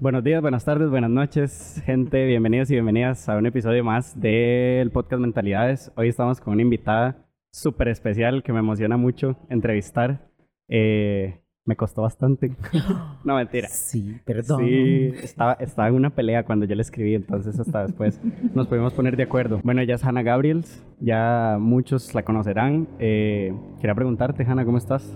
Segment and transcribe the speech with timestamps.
[0.00, 2.26] Buenos días, buenas tardes, buenas noches, gente.
[2.26, 5.92] Bienvenidos y bienvenidas a un episodio más del podcast Mentalidades.
[5.94, 10.28] Hoy estamos con una invitada súper especial que me emociona mucho entrevistar.
[10.68, 12.50] Eh, me costó bastante.
[13.24, 13.68] no, mentira.
[13.68, 14.64] Sí, perdón.
[14.64, 18.18] Sí, estaba, estaba en una pelea cuando yo le escribí, entonces hasta después
[18.54, 19.60] nos pudimos poner de acuerdo.
[19.62, 22.88] Bueno, ella es Hannah Gabriels, ya muchos la conocerán.
[22.98, 25.14] Eh, quería preguntarte, Hannah, ¿cómo estás?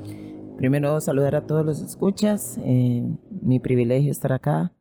[0.58, 2.60] Primero, saludar a todos los escuchas.
[2.62, 3.02] Eh,
[3.40, 4.72] mi privilegio estar acá.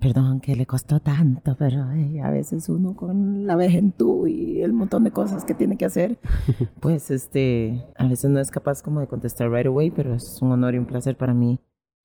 [0.00, 4.72] Perdón que le costó tanto, pero eh, a veces uno con la vejentud y el
[4.72, 6.18] montón de cosas que tiene que hacer,
[6.80, 10.52] pues este, a veces no es capaz como de contestar right away, pero es un
[10.52, 11.58] honor y un placer para mí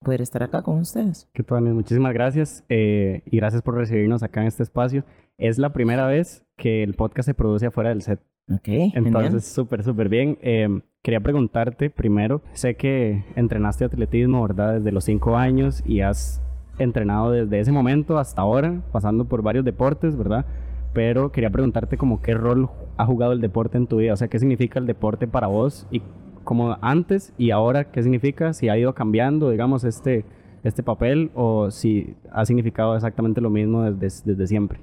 [0.03, 1.29] poder estar acá con ustedes.
[1.33, 5.05] Que muchísimas gracias eh, y gracias por recibirnos acá en este espacio.
[5.37, 8.19] Es la primera vez que el podcast se produce afuera del set.
[8.51, 8.67] Ok.
[8.95, 10.39] Entonces, súper, súper bien.
[10.41, 14.75] Eh, quería preguntarte primero, sé que entrenaste atletismo, ¿verdad?
[14.75, 16.41] Desde los cinco años y has
[16.79, 20.45] entrenado desde ese momento hasta ahora, pasando por varios deportes, ¿verdad?
[20.93, 24.27] Pero quería preguntarte como qué rol ha jugado el deporte en tu vida, o sea,
[24.27, 26.01] qué significa el deporte para vos y
[26.43, 30.25] como antes y ahora, qué significa, si ha ido cambiando, digamos, este,
[30.63, 34.79] este papel o si ha significado exactamente lo mismo desde, desde siempre.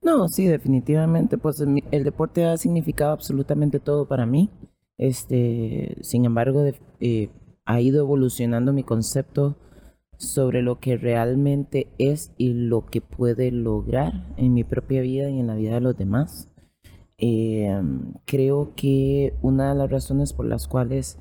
[0.00, 4.50] No, sí, definitivamente, pues el deporte ha significado absolutamente todo para mí.
[4.98, 6.64] Este, sin embargo,
[7.00, 7.30] eh,
[7.64, 9.56] ha ido evolucionando mi concepto
[10.22, 15.40] sobre lo que realmente es y lo que puede lograr en mi propia vida y
[15.40, 16.48] en la vida de los demás.
[17.18, 17.70] Eh,
[18.24, 21.18] creo que una de las razones por las cuales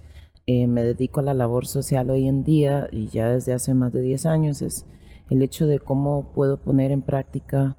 [0.48, 3.92] eh, me dedico a la labor social hoy en día y ya desde hace más
[3.92, 4.86] de 10 años es
[5.30, 7.78] el hecho de cómo puedo poner en práctica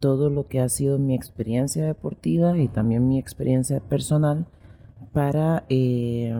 [0.00, 4.46] todo lo que ha sido mi experiencia deportiva y también mi experiencia personal
[5.12, 6.34] para eh,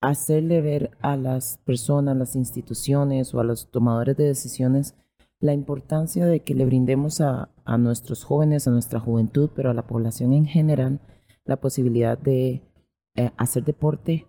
[0.00, 4.94] hacerle ver a las personas, las instituciones o a los tomadores de decisiones
[5.40, 7.48] la importancia de que le brindemos a,
[7.78, 11.00] nuestros jóvenes, a nuestra juventud, pero a la población en general,
[11.44, 12.62] la posibilidad de
[13.16, 14.26] eh, hacer deporte,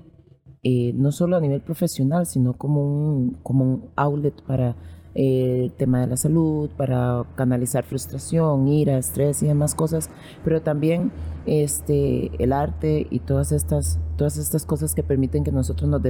[0.63, 4.75] eh, no solo a nivel profesional, sino como un, como un outlet para
[5.13, 10.09] el tema de la salud, para canalizar frustración, ira, estrés y demás cosas,
[10.43, 11.11] pero también
[11.45, 16.01] este, el arte y todas estas, todas estas cosas que permiten que nosotros nos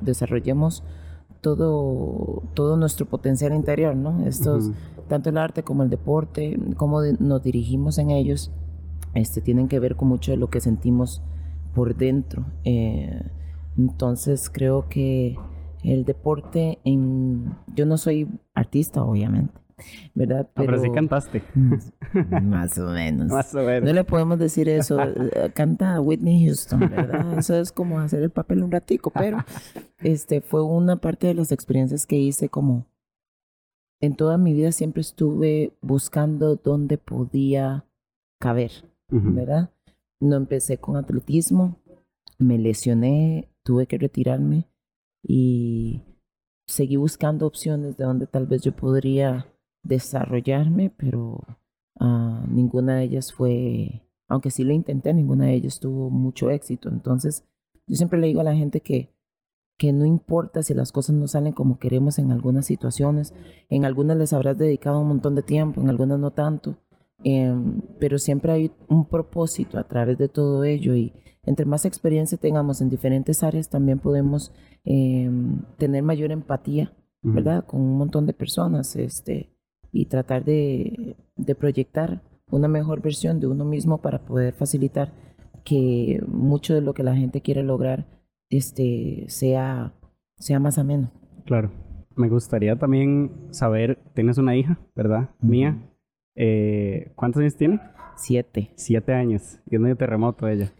[0.00, 0.82] desarrollemos
[1.40, 4.26] todo, todo nuestro potencial interior, ¿no?
[4.26, 4.70] Estos,
[5.08, 8.50] tanto el arte como el deporte, cómo nos dirigimos en ellos,
[9.14, 11.22] este, tienen que ver con mucho de lo que sentimos
[11.74, 12.44] por dentro.
[12.64, 13.22] Eh,
[13.76, 15.36] entonces creo que
[15.82, 17.56] el deporte en...
[17.74, 19.54] Yo no soy artista, obviamente,
[20.14, 20.48] ¿verdad?
[20.54, 21.42] Pero, pero sí cantaste.
[22.42, 23.28] Más o menos.
[23.28, 23.84] más o menos.
[23.84, 24.98] No le podemos decir eso.
[25.00, 27.38] Eh, canta Whitney Houston, ¿verdad?
[27.38, 29.38] Eso es como hacer el papel un ratico, pero
[29.98, 32.86] este fue una parte de las experiencias que hice como...
[34.00, 37.84] En toda mi vida siempre estuve buscando dónde podía
[38.38, 38.70] caber,
[39.08, 39.70] ¿verdad?
[40.20, 41.80] No empecé con atletismo,
[42.38, 44.68] me lesioné, tuve que retirarme
[45.22, 46.02] y
[46.66, 49.46] seguí buscando opciones de donde tal vez yo podría
[49.82, 51.40] desarrollarme, pero
[52.00, 56.88] uh, ninguna de ellas fue, aunque sí lo intenté, ninguna de ellas tuvo mucho éxito.
[56.88, 57.44] Entonces,
[57.86, 59.14] yo siempre le digo a la gente que,
[59.78, 63.32] que no importa si las cosas no salen como queremos en algunas situaciones,
[63.70, 66.76] en algunas les habrás dedicado un montón de tiempo, en algunas no tanto,
[67.24, 71.12] em, pero siempre hay un propósito a través de todo ello y
[71.44, 74.52] entre más experiencia tengamos en diferentes áreas, también podemos
[74.84, 77.64] em, tener mayor empatía, ¿verdad?
[77.64, 79.50] Con un montón de personas este,
[79.92, 81.16] y tratar de,
[81.58, 85.12] proyectar una mejor versión de uno mismo para poder facilitar
[85.64, 88.06] que mucho de lo que la gente quiere lograr
[88.50, 89.92] este, sea,
[90.36, 91.10] sea más ameno.
[91.44, 91.70] Claro.
[92.16, 95.30] Me gustaría también saber, tienes una hija, ¿verdad?
[95.40, 95.78] Mía.
[96.34, 97.80] Eh, ¿Cuántos años tiene?
[98.16, 98.72] Siete.
[98.74, 99.60] Siete años.
[99.66, 100.72] Y es medio terremoto ella.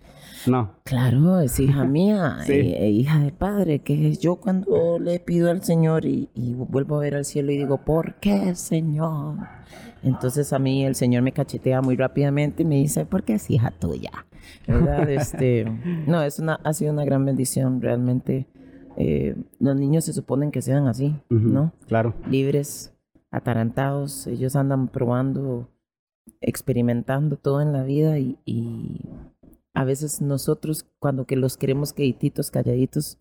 [0.47, 0.75] No.
[0.85, 5.51] Claro, es hija mía, eh, eh, hija de padre, que es yo cuando le pido
[5.51, 9.37] al Señor y, vuelvo a ver al cielo y digo, ¿por qué, Señor?
[10.03, 13.51] Entonces a mí el Señor me cachetea muy rápidamente y me dice, ¿por qué es
[13.51, 14.27] hija tuya?
[14.67, 15.11] ¿Verdad?
[15.11, 15.65] este,
[16.07, 18.47] no, es una, ha sido una gran bendición, realmente.
[18.97, 21.73] Eh, los niños se suponen que sean así, ¿no?
[21.87, 22.15] Claro.
[22.29, 22.93] Libres,
[23.31, 25.69] atarantados, ellos andan probando,
[26.41, 28.37] experimentando todo en la vida y
[29.75, 33.19] a veces nosotros cuando que los queremos quietitos, calladitos,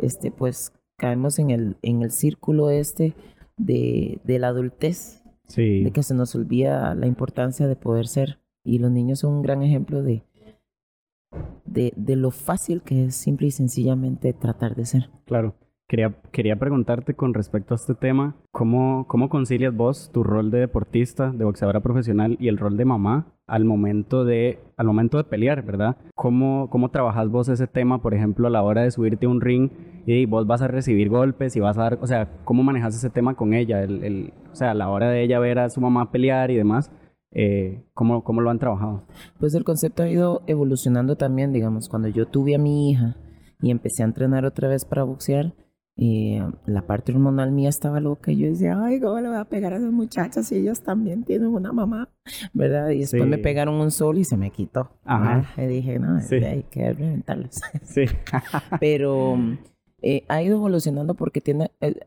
[0.00, 3.14] este, pues caemos en el, en el círculo este
[3.56, 5.22] de, de la adultez,
[5.56, 8.40] de que se nos olvida la importancia de poder ser.
[8.62, 10.22] Y los niños son un gran ejemplo de,
[11.64, 15.10] de, de lo fácil que es simple y sencillamente tratar de ser.
[15.24, 15.54] Claro.
[15.90, 20.60] Quería, quería preguntarte con respecto a este tema, ¿cómo, ¿cómo concilias vos tu rol de
[20.60, 25.24] deportista, de boxeadora profesional y el rol de mamá al momento de, al momento de
[25.24, 25.96] pelear, ¿verdad?
[26.14, 29.40] ¿Cómo, ¿Cómo trabajas vos ese tema, por ejemplo, a la hora de subirte a un
[29.40, 29.68] ring
[30.06, 33.10] y vos vas a recibir golpes y vas a dar, o sea, ¿cómo manejas ese
[33.10, 33.82] tema con ella?
[33.82, 36.56] El, el, o sea, a la hora de ella ver a su mamá pelear y
[36.56, 36.92] demás,
[37.32, 39.02] eh, ¿cómo, ¿cómo lo han trabajado?
[39.40, 43.16] Pues el concepto ha ido evolucionando también, digamos, cuando yo tuve a mi hija
[43.60, 45.52] y empecé a entrenar otra vez para boxear,
[46.02, 48.32] y la parte hormonal mía estaba loca.
[48.32, 51.24] Y yo decía, ay, ¿cómo le voy a pegar a esas muchachas si ellas también
[51.24, 52.08] tienen una mamá?
[52.54, 52.88] ¿Verdad?
[52.88, 54.88] Y después me pegaron un sol y se me quitó.
[55.04, 55.44] Ajá.
[55.62, 57.60] Y dije, no, hay que reventarlos.
[57.84, 58.06] Sí.
[58.80, 59.36] Pero
[60.00, 62.00] eh, ha ido evolucionando porque tiene, eh,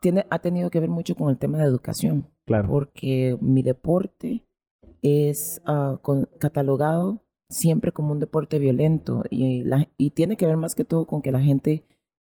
[0.00, 2.28] tiene, ha tenido que ver mucho con el tema de educación.
[2.46, 2.68] Claro.
[2.68, 4.46] Porque mi deporte
[5.02, 10.56] es uh, con, catalogado siempre como un deporte violento y, la, y tiene que ver
[10.56, 11.84] más que todo con que la gente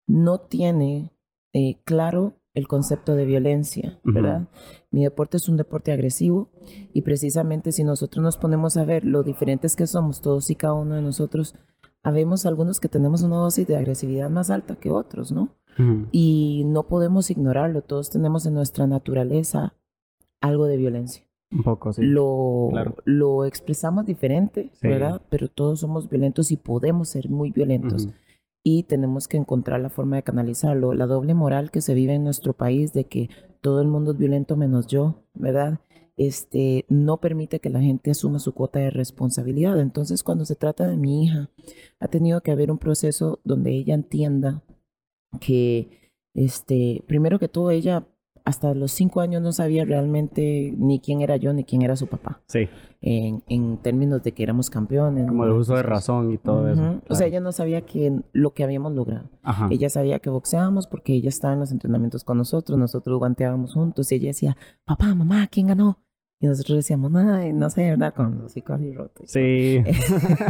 [0.10, 1.12] no tiene
[1.54, 4.48] eh, claro el concepto de violencia, ¿verdad?
[4.90, 6.50] Mi deporte es un deporte agresivo
[6.94, 10.74] y precisamente si nosotros nos ponemos a ver lo diferentes que somos todos y cada
[10.74, 11.56] uno de nosotros,
[12.02, 15.56] habemos algunos que tenemos una dosis de agresividad más alta que otros, ¿no?
[16.12, 19.76] Y no podemos ignorarlo, todos tenemos en nuestra naturaleza
[20.42, 21.24] algo de violencia.
[21.52, 22.02] Un poco, sí.
[22.04, 22.70] Lo,
[23.06, 25.22] lo expresamos diferente, ¿verdad?
[25.30, 28.10] Pero todos somos violentos y podemos ser muy violentos
[28.72, 30.94] y tenemos que encontrar la forma de canalizarlo.
[30.94, 33.30] La doble moral que se vive en nuestro país de que
[33.62, 35.80] todo el mundo es violento menos yo, ¿verdad?
[36.18, 39.80] Este, no permite que la gente asuma su cuota de responsabilidad.
[39.80, 41.50] Entonces, cuando se trata de mi hija,
[42.00, 44.62] ha tenido que haber un proceso donde ella entienda
[45.42, 48.08] que, este, primero que todo, ella
[48.50, 52.08] hasta los cinco años no sabía realmente ni quién era yo ni quién era su
[52.08, 52.42] papá.
[52.48, 52.68] Sí.
[53.02, 55.28] En, en términos de que éramos campeones.
[55.28, 57.02] Como el uso de razón y todo eso.
[57.08, 59.30] O sea, ella no sabía que, lo que habíamos logrado.
[59.70, 64.12] Ella sabía que boxeábamos porque ella estaba en los entrenamientos con nosotros, nosotros guanteábamos juntos
[64.12, 66.00] y ella decía, papá, mamá, ¿quién ganó?
[66.42, 68.14] Y nosotros decíamos, ay, no sé, ¿verdad?
[68.14, 69.30] Con los hijos así rotos.
[69.30, 69.84] Sí.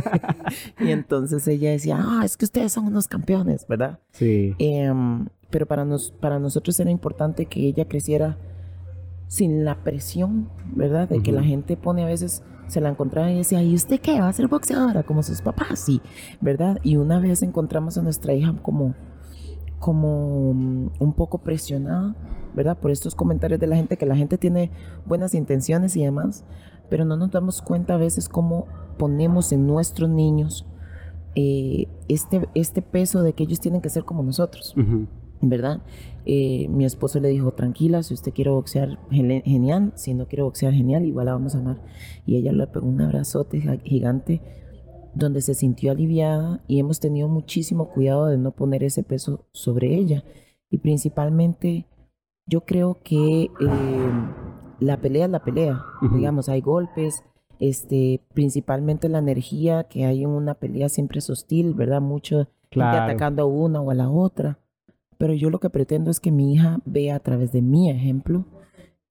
[0.80, 4.00] y entonces ella decía, ah, es que ustedes son unos campeones, ¿verdad?
[4.12, 4.56] Sí.
[4.60, 8.38] Em, pero para, nos, para nosotros era importante que ella creciera
[9.28, 11.08] sin la presión, ¿verdad?
[11.08, 14.20] De que la gente pone a veces, se la encontraba y decía, ¿y usted qué?
[14.20, 15.80] ¿Va a ser boxeadora como sus papás?
[15.80, 16.02] Sí,
[16.42, 16.80] ¿verdad?
[16.84, 18.96] Y una vez encontramos a nuestra hija como,
[19.80, 22.16] como mm, un poco presionada,
[22.56, 22.78] ¿verdad?
[22.78, 24.72] Por estos comentarios de la gente, que la gente tiene
[25.06, 26.44] buenas intenciones y demás,
[26.90, 28.66] pero no nos damos cuenta a veces cómo
[28.98, 30.66] ponemos en nuestros niños
[31.36, 34.74] eh, este, este peso de que ellos tienen que ser como nosotros.
[35.42, 35.82] ¿Verdad?
[36.26, 40.74] Eh, mi esposo le dijo, tranquila, si usted quiere boxear, genial, si no quiere boxear,
[40.74, 41.82] genial, igual la vamos a amar.
[42.26, 44.42] Y ella le pegó un abrazote gigante
[45.14, 49.96] donde se sintió aliviada y hemos tenido muchísimo cuidado de no poner ese peso sobre
[49.96, 50.24] ella.
[50.70, 51.88] Y principalmente,
[52.46, 54.12] yo creo que eh,
[54.80, 55.84] la pelea es la pelea,
[56.14, 57.24] digamos, hay golpes,
[57.60, 62.02] este, principalmente la energía que hay en una pelea siempre es hostil, ¿verdad?
[62.02, 64.60] Mucho atacando a una o a la otra.
[65.20, 68.46] Pero yo lo que pretendo es que mi hija vea a través de mi ejemplo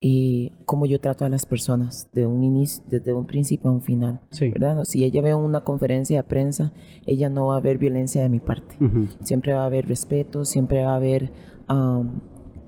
[0.01, 3.83] eh, cómo yo trato a las personas de un inicio, desde un principio a un
[3.83, 4.19] final.
[4.39, 4.85] ¿verdad?
[4.85, 6.73] Si ella ve una conferencia de prensa,
[7.05, 8.75] ella no va a ver violencia de mi parte.
[9.21, 11.31] Siempre va a haber respeto, siempre va a haber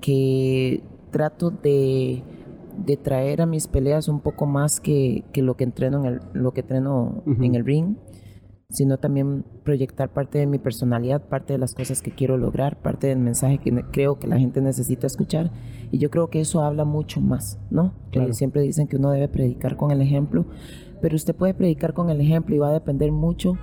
[0.00, 2.22] que trato de,
[2.86, 6.20] de, traer a mis peleas un poco más que, que lo que entreno en el,
[6.32, 7.96] lo que entreno en el ring
[8.72, 13.06] sino también proyectar parte de mi personalidad, parte de las cosas que quiero lograr, parte
[13.06, 15.50] del mensaje que creo que la gente necesita escuchar.
[15.90, 17.92] Y yo creo que eso habla mucho más, ¿no?
[18.10, 20.46] Que siempre dicen que uno debe predicar con el ejemplo,
[21.02, 23.58] pero usted puede predicar con el ejemplo y va a depender mucho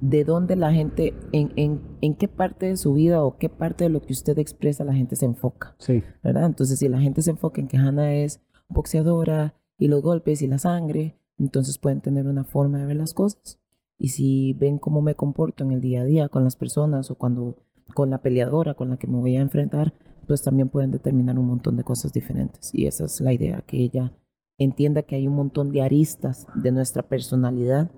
[0.00, 3.84] de dónde la gente, en, en, en qué parte de su vida o qué parte
[3.84, 5.76] de lo que usted expresa la gente se enfoca.
[5.78, 6.02] Sí.
[6.24, 6.46] ¿Verdad?
[6.46, 10.48] Entonces, si la gente se enfoca en que Hannah es boxeadora y los golpes y
[10.48, 13.60] la sangre, entonces pueden tener una forma de ver las cosas
[13.98, 17.14] y si ven cómo me comporto en el día a día con las personas o
[17.14, 17.56] cuando
[17.94, 19.92] con la peleadora con la que me voy a enfrentar,
[20.26, 22.70] pues también pueden determinar un montón de cosas diferentes.
[22.74, 24.12] Y esa es la idea, que ella
[24.58, 27.90] entienda que hay un montón de aristas de nuestra personalidad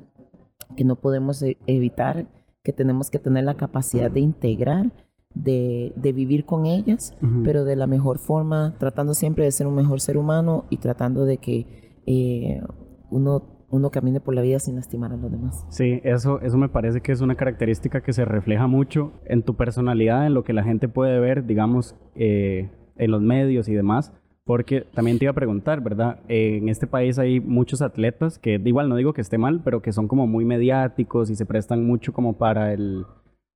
[0.77, 2.27] que no podemos e-, evitar,
[2.63, 4.93] que tenemos que tener la capacidad de integrar,
[5.35, 9.75] de, de vivir con ellas, pero de la mejor forma, tratando siempre de ser un
[9.75, 12.63] mejor ser humano y tratando de que eh,
[13.11, 15.67] uno uno camine por la vida sin lastimar a los demás.
[15.71, 19.55] Sí, eso, eso me parece que es una característica que se refleja mucho en tu
[19.57, 24.13] personalidad, en lo que la gente puede ver, digamos, eh, en los medios y demás,
[24.45, 26.21] Porque también te iba a preguntar, ¿verdad?
[26.29, 29.83] Eh, en este país hay muchos atletas que, igual no digo que esté mal, pero
[29.83, 33.05] que son como muy mediáticos y se prestan mucho como para el,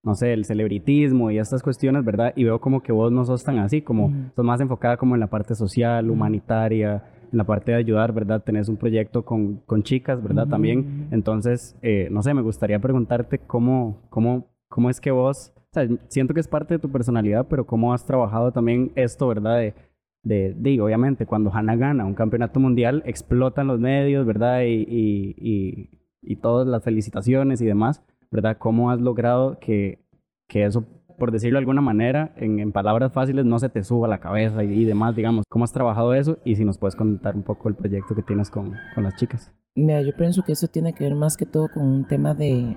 [0.02, 2.33] no sé, el celebritismo y estas cuestiones, ¿verdad?
[2.35, 5.21] Y veo como que vos no sos tan así, como sos más enfocada como en
[5.21, 8.43] la parte social, humanitaria, en la parte de ayudar, ¿verdad?
[8.43, 10.49] Tenés un proyecto con, con chicas, ¿verdad?
[10.49, 11.09] También.
[11.11, 15.89] Entonces, eh, no sé, me gustaría preguntarte cómo, cómo, cómo es que vos, o sea,
[16.09, 19.59] siento que es parte de tu personalidad, pero cómo has trabajado también esto, ¿verdad?
[19.59, 19.75] De,
[20.23, 24.63] de, de obviamente, cuando Hannah gana un campeonato mundial, explotan los medios, ¿verdad?
[24.63, 25.91] Y, y, y,
[26.23, 28.59] y todas las felicitaciones y demás, ¿verdad?
[28.59, 30.05] ¿Cómo has logrado que,
[30.49, 30.85] que eso
[31.21, 34.85] por decirlo de alguna manera, en, palabras fáciles, no se te suba la cabeza y,
[34.85, 35.45] demás, digamos.
[35.49, 36.39] ¿Cómo has trabajado eso?
[36.45, 39.53] Y si nos puedes contar un poco el proyecto que tienes con, con las chicas.
[39.77, 42.77] Mira, yo pienso que eso tiene que ver más que todo con un tema de,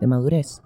[0.00, 0.62] de madurez.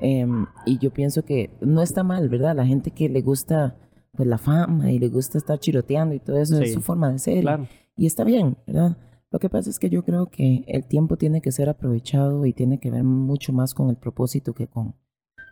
[0.00, 2.56] Em, y yo pienso que no está mal, ¿verdad?
[2.56, 3.76] La gente que le gusta
[4.12, 7.18] pues la fama y le gusta estar chiroteando y todo eso es su forma de
[7.18, 7.42] ser.
[7.42, 7.66] Claro.
[7.96, 8.96] Y está bien, ¿verdad?
[9.30, 12.52] Lo que pasa es que yo creo que el tiempo tiene que ser aprovechado y
[12.52, 14.94] tiene que ver mucho más con el propósito que con,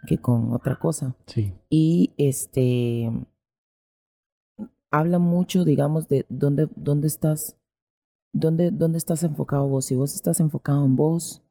[0.06, 1.14] que con otra cosa.
[1.26, 1.52] Sí.
[1.70, 3.10] Y este
[4.90, 7.56] habla mucho, digamos, de dónde, dónde estás,
[8.32, 9.86] dónde, dónde estás enfocado vos.
[9.86, 11.42] Si vos estás enfocado en vos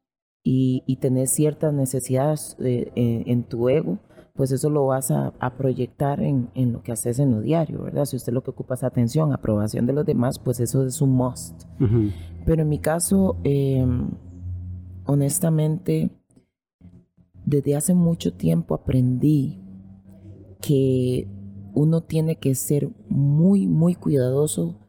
[0.43, 3.99] y, y tenés ciertas necesidades eh, eh, en tu ego,
[4.37, 8.05] pues eso lo vas a, proyectar en, en, lo que haces en lo diario, ¿verdad?
[8.05, 11.09] Si usted lo que ocupa es atención, aprobación de los demás, pues eso es un
[11.09, 11.63] must.
[12.45, 14.11] Pero en mi caso, em,
[15.05, 16.11] honestamente,
[17.47, 19.57] desde hace mucho tiempo aprendí
[20.61, 21.29] que
[21.73, 24.85] uno tiene que ser muy, muy cuidadoso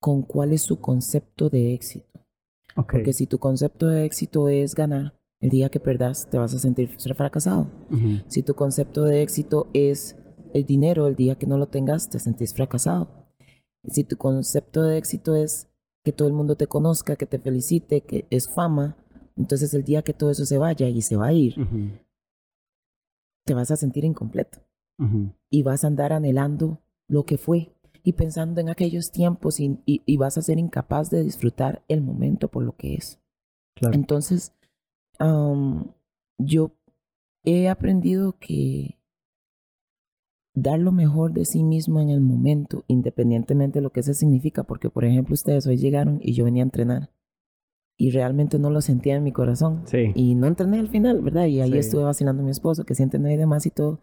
[0.00, 2.20] con cuál es su concepto de éxito.
[2.76, 6.58] Porque si tu concepto de éxito es ganar, el día que perdas te vas a
[6.58, 7.70] sentir fracasado.
[8.28, 10.18] Si tu concepto de éxito es
[10.52, 13.08] el dinero, el día que no lo tengas te sentís fracasado.
[13.88, 15.68] Si tu concepto de éxito es
[16.04, 18.98] que todo el mundo te conozca, que te felicite, que es fama,
[19.36, 21.54] entonces el día que todo eso se vaya y se va a ir,
[23.44, 24.58] te vas a sentir incompleto.
[25.50, 27.72] Y vas a andar anhelando lo que fue
[28.04, 32.62] y pensando en aquellos tiempos y, vas a ser incapaz de disfrutar el momento por
[32.62, 33.20] lo que es.
[33.92, 34.54] Entonces,
[36.38, 36.70] yo
[37.42, 39.00] he aprendido que
[40.54, 44.62] dar lo mejor de sí mismo en el momento, independientemente de lo que eso significa,
[44.62, 47.13] porque por ejemplo ustedes hoy llegaron y yo venía a entrenar
[48.04, 49.80] y realmente no lo sentía en mi corazón.
[49.86, 50.12] Sí.
[50.14, 51.46] Y no entrené al final, ¿verdad?
[51.46, 53.98] Y ahí estuve vacilando a mi esposo, que siente no hay demás y todo.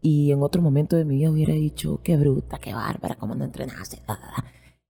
[0.00, 3.44] Y en otro momento de mi vida hubiera dicho, qué bruta, qué bárbara, cómo no
[3.44, 3.98] entrenaste.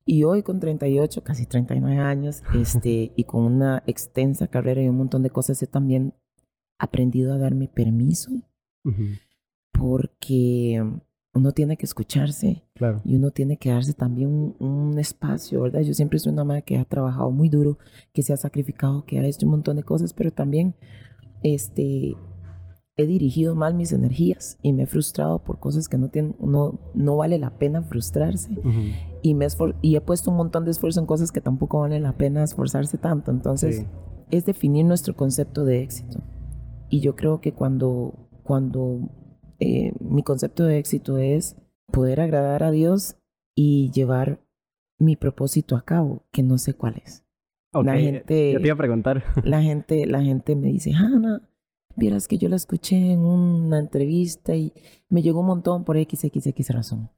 [0.04, 4.98] Y hoy con 38, casi 39 años, este, y con una extensa carrera y un
[4.98, 6.14] montón de cosas, he también
[6.78, 8.30] aprendido a darme permiso.
[9.72, 10.84] Porque
[11.36, 13.00] uno tiene que escucharse claro.
[13.04, 15.82] y uno tiene que darse también un, espacio, ¿verdad?
[15.82, 17.78] Yo siempre soy una madre que ha trabajado muy duro,
[18.14, 20.74] que se ha sacrificado, que ha hecho un montón de cosas, pero también
[21.42, 22.16] este,
[22.96, 26.78] he dirigido mal mis energías y me he frustrado por cosas que no, tienen, no,
[26.94, 28.50] no vale la pena frustrarse.
[29.20, 29.46] y, me
[29.82, 32.96] y he puesto un montón de esfuerzo en cosas que tampoco vale la pena esforzarse
[32.96, 33.30] tanto.
[33.30, 33.84] Entonces,
[34.30, 36.22] es definir nuestro concepto de éxito.
[36.88, 39.10] Y yo creo que cuando, cuando
[39.58, 41.56] eh, mi concepto de éxito es
[41.92, 43.16] poder agradar a Dios
[43.54, 44.40] y llevar
[44.98, 47.24] mi propósito a cabo, que no sé cuál es.
[47.72, 49.22] La gente, yo te iba a preguntar.
[49.44, 51.42] La gente, la gente me dice, Hanna,
[51.94, 54.72] vieras que yo la escuché en una entrevista y
[55.10, 57.10] me llegó un montón por XXX razón.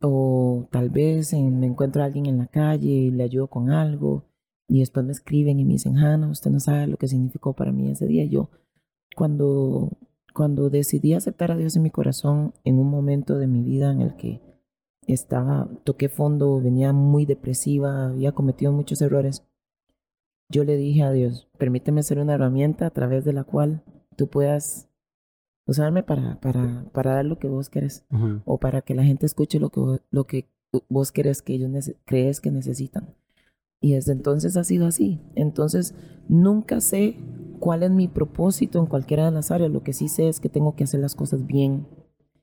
[0.00, 4.24] O tal vez me encuentro a alguien en la calle y le ayudo con algo
[4.68, 7.72] y después me escriben y me dicen, Hanna, usted no sabe lo que significó para
[7.72, 8.24] mí ese día.
[8.24, 8.50] Yo,
[9.16, 9.90] cuando
[10.36, 14.02] cuando decidí aceptar a Dios en mi corazón en un momento de mi vida en
[14.02, 14.42] el que
[15.06, 19.44] estaba, toqué fondo, venía muy depresiva, había cometido muchos errores,
[20.48, 23.82] yo le dije a Dios, permíteme ser una herramienta a través de la cual
[24.14, 24.88] tú puedas
[25.66, 28.04] usarme para, para, para dar lo que vos querés
[28.44, 30.48] o para que la gente escuche lo que, lo que
[30.88, 31.70] vos querés que ellos
[32.04, 33.14] crees que necesitan.
[33.86, 35.20] Y desde entonces ha sido así.
[35.36, 35.94] Entonces,
[36.28, 37.20] nunca sé
[37.60, 39.70] cuál es mi propósito en cualquiera de las áreas.
[39.70, 41.86] Lo que sí sé es que tengo que hacer las cosas bien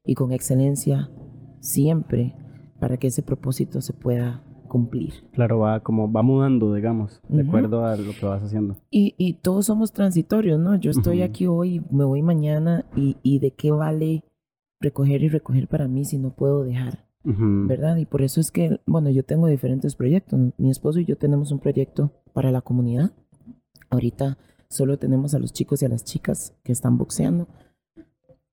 [0.05, 1.11] y con excelencia
[1.59, 2.33] siempre
[2.79, 5.15] para que ese propósito se pueda cumplir.
[5.33, 8.77] Claro, va como va mudando, digamos, de acuerdo a lo que vas haciendo.
[8.89, 10.77] Y, y todos somos transitorios, ¿no?
[10.77, 14.23] Yo estoy aquí hoy, me voy mañana y, y, de qué vale
[14.79, 17.95] recoger y recoger para mí si no puedo dejar, ¿verdad?
[17.97, 20.39] Y por eso es que, bueno, yo tengo diferentes proyectos.
[20.57, 23.11] Mi esposo y yo tenemos un proyecto para la comunidad.
[23.89, 24.37] Ahorita
[24.73, 27.47] Solo tenemos a los chicos y a las chicas que están boxeando,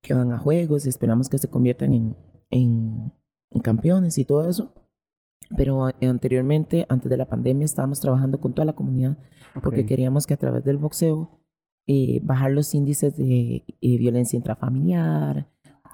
[0.03, 2.17] que van a juegos y esperamos que se conviertan en,
[2.51, 3.13] en,
[3.63, 4.75] campeones y todo eso.
[5.57, 9.17] Pero eh, anteriormente, antes de la pandemia, estábamos trabajando con toda la comunidad
[9.63, 9.87] porque Ok.
[9.87, 11.41] queríamos que a través del boxeo
[11.87, 15.49] eh, bajar los índices de eh, violencia intrafamiliar,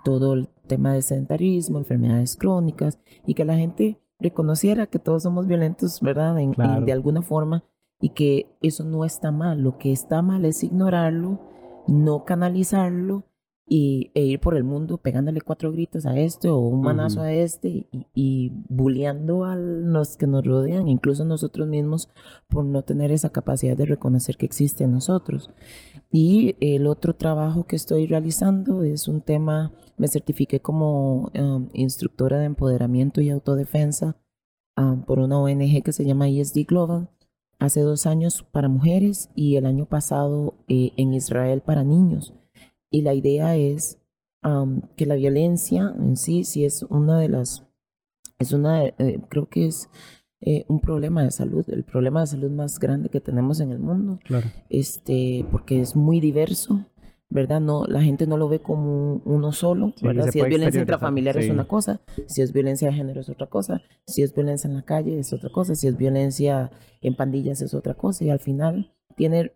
[0.05, 5.47] todo el tema de sedentarismo, enfermedades crónicas y que la gente reconociera que todos somos
[5.47, 6.39] violentos, ¿verdad?
[6.39, 6.85] En- en- Claro.
[6.85, 7.65] de alguna forma
[8.01, 9.61] y que eso no está mal.
[9.63, 11.39] Lo que está mal es ignorarlo,
[11.87, 13.25] no canalizarlo
[13.69, 17.27] y, e ir por el mundo pegándole cuatro gritos a este o un manazo Ujú.
[17.27, 22.09] a este y, y bulleando a los que nos rodean, incluso nosotros mismos,
[22.49, 25.51] por no tener esa capacidad de reconocer que existe en nosotros.
[26.13, 32.39] Y el otro trabajo que estoy realizando es un tema, me certifiqué como um, instructora
[32.39, 34.17] de empoderamiento y autodefensa
[34.77, 37.11] um, por una ONG que se llama ESD Global
[37.59, 42.33] hace dos años para mujeres y el año pasado eh, en Israel para niños.
[42.97, 43.99] Y la idea es
[44.43, 47.67] um, que la violencia en sí, sí es una de las,
[48.39, 49.91] es una, de- eh, creo que es
[50.41, 53.81] eh, un problema de salud, el problema de salud más grande que tenemos en el
[53.81, 54.47] mundo Claro.
[54.71, 56.87] este, porque es muy diverso,
[57.29, 57.61] ¿verdad?
[57.61, 60.31] No, la gente no lo ve como un- uno solo, Sí, ¿verdad?
[60.31, 61.51] Si es violencia intrafamiliar es sí.
[61.51, 64.83] una cosa, si es violencia de género es otra cosa, si es violencia en la
[64.87, 66.71] calle es otra cosa, si es violencia
[67.03, 69.53] en pandillas es otra cosa, y al final tiene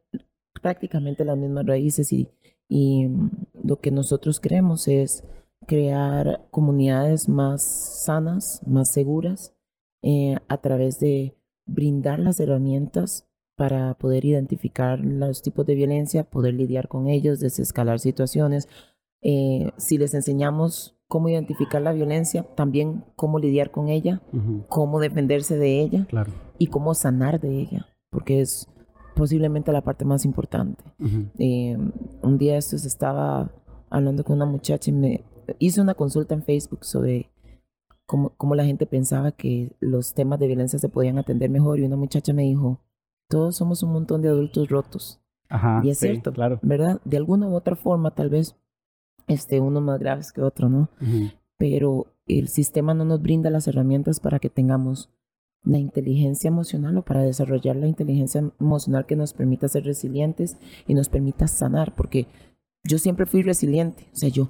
[0.61, 2.29] prácticamente las mismas raíces y,
[2.71, 3.31] y mm,
[3.65, 5.25] lo que nosotros queremos es
[5.67, 9.53] crear comunidades más sanas, más seguras,
[10.03, 11.37] eh, a través de
[11.67, 18.01] brindar las herramientas para poder identificar los tipos de violencia, poder lidiar con ellos, desescalar
[18.01, 18.69] situaciones.
[19.23, 24.23] Eh, si les enseñamos cómo identificar la violencia, también cómo lidiar con ella,
[24.69, 26.33] cómo defenderse de ella Claro.
[26.57, 28.67] y cómo sanar de ella, porque es
[29.15, 30.83] posiblemente la parte más importante.
[31.39, 31.77] Eh,
[32.23, 33.51] un día estos estaba
[33.89, 35.25] hablando con una muchacha y me
[35.59, 37.31] hice una consulta en Facebook sobre
[38.07, 41.85] cómo, cómo la gente pensaba que los temas de violencia se podían atender mejor y
[41.85, 42.81] una muchacha me dijo,
[43.29, 45.81] todos somos un montón de adultos rotos, Ajá.
[45.85, 46.33] Y es sí, cierto.
[46.33, 46.59] Claro.
[46.63, 47.01] ¿verdad?
[47.05, 48.57] De alguna u otra forma, tal vez,
[49.27, 50.89] este, uno más graves que otro, ¿no?
[51.59, 55.11] Pero el sistema no nos brinda las herramientas para que tengamos
[55.63, 60.95] la inteligencia emocional o para desarrollar la inteligencia emocional que nos permita ser resilientes y
[60.95, 62.27] nos permita sanar, porque
[62.85, 64.49] yo siempre fui resiliente, o sea, yo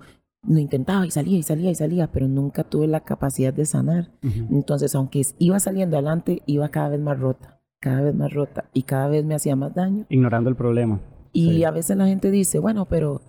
[0.49, 4.11] lo intentaba y salía y salía y salía, pero nunca tuve la capacidad de sanar.
[4.25, 4.55] Ujú.
[4.57, 8.85] Entonces, aunque iba saliendo adelante, iba cada vez más rota, cada vez más rota y
[8.85, 10.07] cada vez me hacía más daño.
[10.09, 11.01] Ignorando el problema.
[11.33, 11.65] Y Sí.
[11.65, 13.21] a veces la gente dice, bueno, pero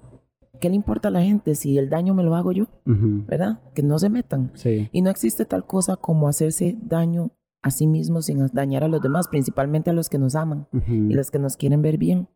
[0.61, 2.67] ¿qué le importa a la gente si el daño me lo hago yo?
[2.85, 3.25] Ujú.
[3.27, 3.59] ¿Verdad?
[3.73, 4.51] Que no se metan.
[4.53, 4.87] Sí.
[4.93, 9.01] Y no existe tal cosa como hacerse daño a sí mismo sin dañar a los
[9.01, 12.27] demás, principalmente a los que nos aman y los que nos quieren ver bien.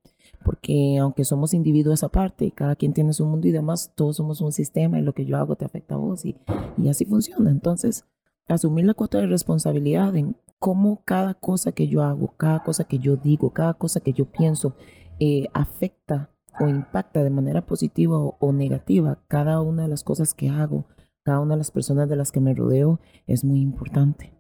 [0.44, 4.52] Porque aunque somos individuos aparte, cada quien tiene su mundo y demás, todos somos un
[4.52, 6.36] sistema y lo que yo hago te afecta a vos y,
[6.78, 7.50] y así funciona.
[7.50, 8.06] Entonces,
[8.48, 13.00] asumir la cuota de responsabilidad en cómo cada cosa que yo hago, cada cosa que
[13.00, 14.76] yo digo, cada cosa que yo pienso,
[15.20, 20.34] eh, afecta o impacta de manera positiva o, o negativa cada una de las cosas
[20.34, 20.86] que hago,
[21.24, 24.35] cada una de las personas de las que me rodeo, es muy importante.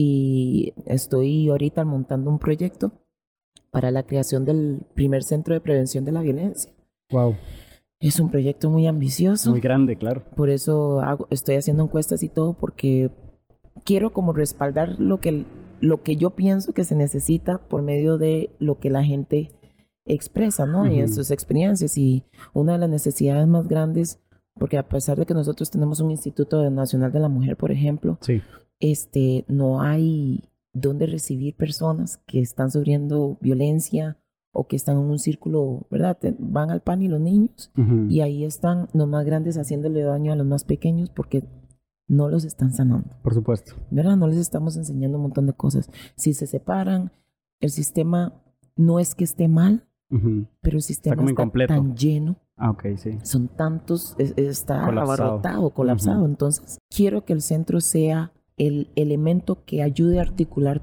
[0.00, 2.92] Y estoy ahorita montando un proyecto
[3.72, 6.72] para la creación del primer centro de prevención de la violencia.
[7.10, 7.34] Wow.
[7.98, 9.50] Es un proyecto muy ambicioso.
[9.50, 10.22] Muy grande, claro.
[10.36, 13.10] Por eso hago, estoy haciendo encuestas y todo porque
[13.84, 15.44] quiero como respaldar lo que,
[15.80, 19.50] lo que yo pienso que se necesita por medio de lo que la gente
[20.06, 20.86] expresa, ¿no?
[20.86, 21.98] Y en sus experiencias.
[21.98, 24.20] Y una de las necesidades más grandes,
[24.60, 28.16] porque a pesar de que nosotros tenemos un Instituto Nacional de la Mujer, por ejemplo,
[28.20, 28.40] Sí.
[28.80, 34.18] Este, no hay donde recibir personas que están sufriendo violencia
[34.52, 36.18] o que están en un círculo, ¿verdad?
[36.38, 37.70] Van al pan y los niños
[38.08, 41.44] y ahí están los más grandes haciéndole daño a los más pequeños porque
[42.08, 43.74] no los están sanando, Por supuesto.
[43.90, 44.16] ¿verdad?
[44.16, 45.90] No les estamos enseñando un montón de cosas.
[46.16, 47.12] Si se separan,
[47.60, 48.40] el sistema
[48.76, 49.86] no es que esté mal,
[50.62, 51.74] pero el sistema como está incompleto.
[51.74, 53.18] tan lleno Ah, ok, sí.
[53.22, 55.22] son tantos, es- está Colapsado.
[55.28, 56.24] abarrotado, colapsado.
[56.24, 60.82] Entonces, quiero que el centro sea el elemento que ayude a articular,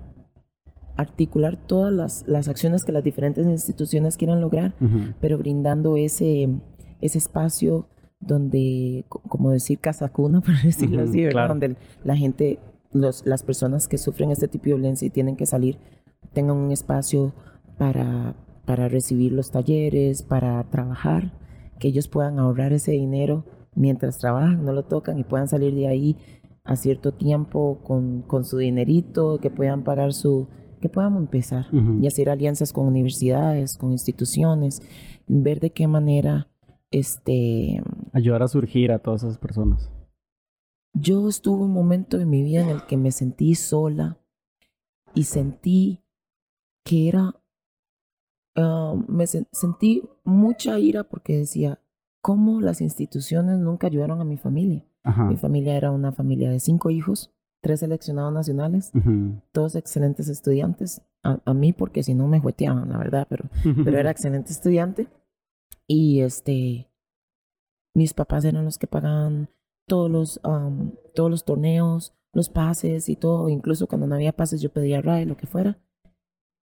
[0.97, 4.73] articular todas las, las acciones que las diferentes instituciones quieran lograr,
[5.19, 6.49] pero brindando ese,
[7.01, 7.87] ese espacio
[8.19, 11.31] donde, co- como decir, casa cuna, por decirlo así, ¿verdad?
[11.31, 11.47] claro.
[11.49, 12.59] Donde la gente,
[12.93, 15.77] los, las personas que sufren este tipo de violencia y tienen que salir,
[16.33, 17.33] tengan un espacio
[17.77, 18.35] para,
[18.65, 21.33] para recibir los talleres, para trabajar,
[21.77, 23.43] que ellos puedan ahorrar ese dinero
[23.75, 26.15] mientras trabajan, no lo tocan y puedan salir de ahí
[26.65, 30.47] a cierto tiempo con, con su dinerito, que puedan pagar su,
[30.81, 31.67] que puedan empezar
[32.01, 34.81] y hacer alianzas con universidades, con instituciones,
[35.27, 36.49] ver de qué manera
[36.91, 37.81] este
[38.13, 39.91] Ayudar a surgir a todas esas personas.
[40.93, 44.17] yo estuve un momento en mi vida en el que me sentí sola
[45.13, 46.03] y sentí
[46.83, 47.35] que era,
[48.55, 51.79] ah, me sentí mucha ira porque decía,
[52.21, 54.85] ¿cómo las instituciones nunca ayudaron a mi familia?
[55.05, 58.91] Mi familia era una familia de cinco hijos, tres seleccionados nacionales,
[59.51, 61.01] todos excelentes estudiantes.
[61.23, 63.45] A, mí, porque si no me jueteaban, la verdad, pero,
[63.83, 65.07] pero era excelente estudiante.
[65.87, 66.91] Y este,
[67.95, 69.49] mis papás eran los que pagaban
[69.87, 70.41] todos los,
[71.15, 73.49] todos los torneos, los pases y todo.
[73.49, 75.79] Incluso cuando no había pases, yo pedía RAI, lo que fuera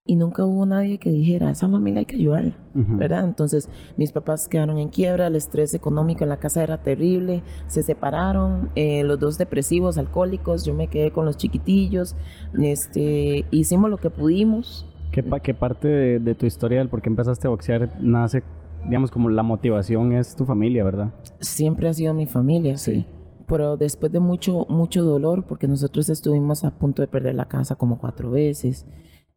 [0.09, 3.25] y nunca hubo nadie que dijera, esa familia hay que ayudarla, ¿verdad?
[3.27, 3.68] Entonces
[3.99, 8.71] mis papás quedaron en quiebra, el estrés económico en la casa era terrible, se separaron,
[8.75, 12.16] eh, los dos depresivos, alcohólicos, yo me quedé con los chiquitillos,
[12.59, 14.87] este, hicimos lo que pudimos.
[15.12, 18.42] ¿Qué, qué parte de, tu historia del por qué empezaste a boxear nace,
[18.87, 21.12] digamos, como la motivación es tu familia, verdad?
[21.40, 23.05] Siempre ha sido mi familia, sí.
[23.47, 27.77] Pero después de mucho, mucho dolor, porque nosotros estuvimos a punto de perder la casa
[27.77, 28.87] como cuatro veces,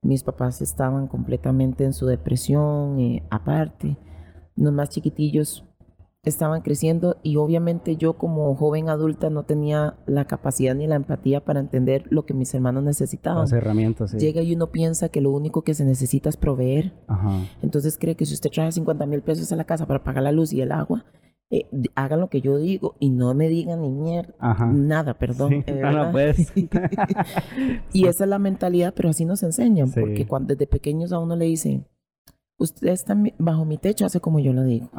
[0.01, 3.97] mis papás estaban completamente en su depresión, eh, aparte.
[4.55, 5.65] Los más chiquitillos
[6.23, 11.43] estaban creciendo y obviamente yo como joven adulta no tenía la capacidad ni la empatía
[11.43, 13.41] para entender lo que mis hermanos necesitaban.
[13.41, 14.19] Las herramientas, sí.
[14.19, 16.93] Llega y uno piensa que lo único que se necesita es proveer.
[17.61, 20.31] Entonces cree que si usted trae 50 mil pesos a la casa para pagar la
[20.31, 21.05] luz y el agua,
[21.51, 24.33] eh, hagan lo que yo digo y no me digan ni mierda,
[24.71, 25.65] nada, perdón.
[26.13, 26.53] pues.
[27.93, 31.35] y esa es la mentalidad, pero así nos enseñan, porque cuando desde pequeños a uno
[31.35, 31.85] le dicen,
[32.57, 34.89] usted está bajo mi techo, hace como yo lo digo.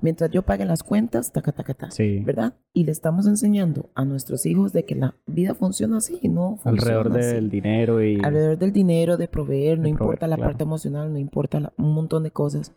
[0.00, 1.94] Mientras yo pague las cuentas, taca, taca, taca.
[2.24, 2.54] ¿Verdad?
[2.72, 7.10] Y le estamos enseñando a nuestros hijos de que la vida funciona así, no Alrededor
[7.10, 8.20] del dinero y...
[8.22, 12.30] Alrededor del dinero, de proveer, no importa la parte emocional, no importa un montón de
[12.30, 12.72] cosas.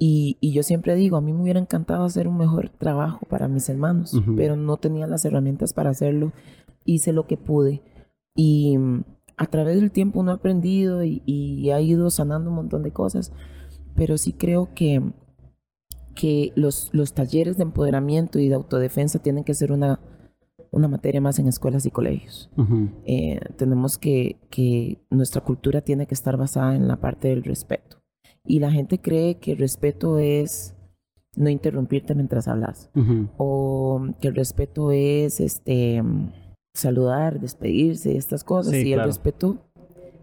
[0.00, 3.68] Y, yo siempre digo, a mí me hubiera encantado hacer un mejor trabajo para mis
[3.68, 6.32] hermanos, pero no tenía las herramientas para hacerlo.
[6.84, 7.82] Hice lo que pude.
[8.36, 9.02] Y mm,
[9.36, 13.32] a través del tiempo uno ha aprendido y, ha ido sanando un montón de cosas,
[13.96, 15.02] pero sí creo que,
[16.14, 19.98] que los, los talleres de empoderamiento y de autodefensa tienen que ser una,
[20.70, 22.50] una materia más en escuelas y colegios.
[23.04, 27.97] Eh, tenemos que, que nuestra cultura tiene que estar basada en la parte del respeto
[28.48, 30.74] y la gente cree que el respeto es
[31.36, 32.90] no interrumpirte mientras hablas.
[33.36, 36.02] O que el respeto es este
[36.74, 38.74] saludar, despedirse, estas cosas.
[38.74, 39.58] y el respeto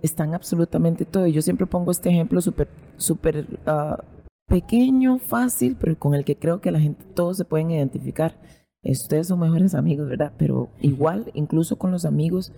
[0.02, 1.28] está en absolutamente todo.
[1.28, 4.04] Y yo siempre pongo este ejemplo súper, súper ah,
[4.48, 8.36] pequeño, fácil, pero con el que creo que la gente, todos se pueden identificar.
[8.84, 10.34] Ustedes son mejores amigos, ¿verdad?
[10.38, 12.52] Pero igual, incluso con los amigos,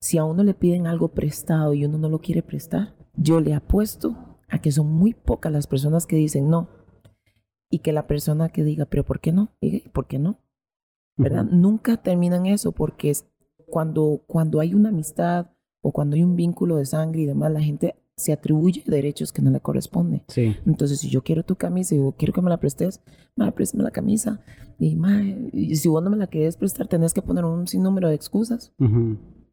[0.00, 3.54] si a uno le piden algo prestado y uno no lo quiere prestar, yo le
[3.54, 6.68] apuesto a que son muy pocas las personas que dicen no.
[7.70, 9.50] Y que la persona que diga, pero ¿por qué no?
[9.92, 10.38] ¿Por qué no?
[11.16, 11.44] ¿Verdad?
[11.44, 13.12] Nunca terminan eso porque
[13.66, 17.62] cuando, cuando hay una amistad o cuando hay un vínculo de sangre y demás, la
[17.62, 20.22] gente se atribuye derechos que no le corresponden.
[20.28, 20.54] Sí.
[20.66, 23.02] Entonces, si yo quiero tu camisa y yo quiero que me la prestes,
[23.34, 24.44] me préstame la camisa.
[24.78, 24.98] Y,
[25.52, 28.74] y si vos no me la quieres prestar, tenés que poner un sinnúmero de excusas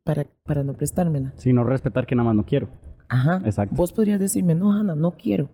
[0.03, 1.33] para, para no prestármela.
[1.37, 2.67] Sí, no respetar que nada más no quiero.
[3.09, 3.41] Ajá.
[3.45, 3.75] Exacto.
[3.75, 5.49] Vos podrías decirme, no, Ana, no quiero.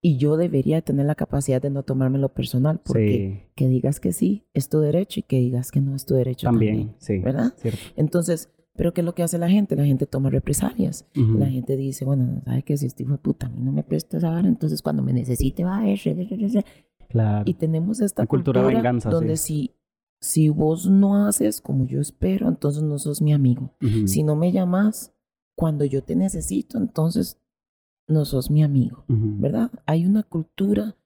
[0.00, 4.44] Y yo debería tener la capacidad de no tomármelo personal, porque que digas que sí
[4.54, 6.94] es tu derecho y que digas que no es tu derecho también.
[6.98, 7.18] sí.
[7.18, 7.54] ¿Verdad?
[7.56, 7.80] Cierto.
[7.96, 9.74] Entonces, ¿pero qué es lo que hace la gente?
[9.74, 11.04] La gente toma represalias.
[11.14, 12.76] La gente dice, bueno, ¿sabes qué?
[12.76, 15.12] Si este hijo de puta a mí no me prestas a dar, entonces cuando me
[15.12, 15.98] necesite va a ir.
[17.08, 17.42] Claro.
[17.44, 19.74] Y tenemos esta cultura, cultura venganza, donde si,
[20.20, 23.74] si vos no haces como yo espero, entonces no sos mi amigo.
[24.06, 25.12] Si no me llamas,
[25.58, 27.40] cuando yo te necesito, entonces
[28.06, 29.72] no sos mi amigo, ¿verdad?
[29.86, 30.96] Hay una cultura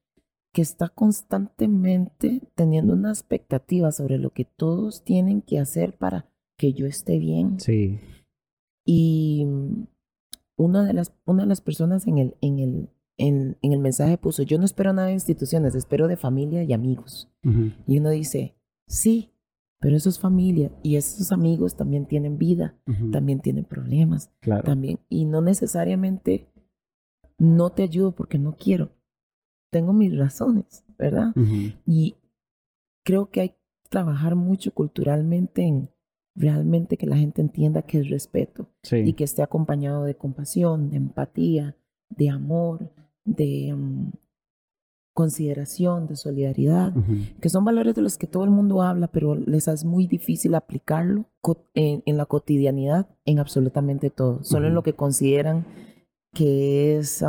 [0.52, 6.26] que está constantemente teniendo una expectativa sobre lo que todos tienen que hacer para
[6.58, 7.60] que yo esté bien.
[7.60, 7.98] Sí.
[8.84, 9.46] Y
[10.56, 14.42] una de las, una de las personas en el, en, el, en, el mensaje puso,
[14.42, 17.30] yo no espero nada de instituciones, espero de familia y amigos.
[17.86, 18.54] Y uno dice,
[18.86, 19.31] sí,
[19.82, 22.76] pero eso es familia y esos amigos también tienen vida,
[23.10, 24.30] también tienen problemas,
[24.64, 26.46] también y no necesariamente
[27.36, 28.92] no te ayudo porque no quiero.
[29.72, 31.34] Tengo mis razones, ¿verdad?
[31.84, 32.14] Y
[33.04, 33.58] creo que hay que
[33.90, 35.90] trabajar mucho culturalmente en
[36.36, 40.96] realmente que la gente entienda que es respeto y que esté acompañado de compasión, de
[40.98, 41.76] empatía,
[42.08, 42.92] de amor,
[43.24, 44.12] de, mm,
[45.12, 46.94] consideración, de solidaridad,
[47.40, 50.54] que son valores de los que todo el mundo habla, pero les es muy difícil
[50.54, 51.26] aplicarlo
[51.74, 55.66] en, la cotidianidad, en absolutamente todo, solo en lo que consideran
[56.32, 57.22] que es,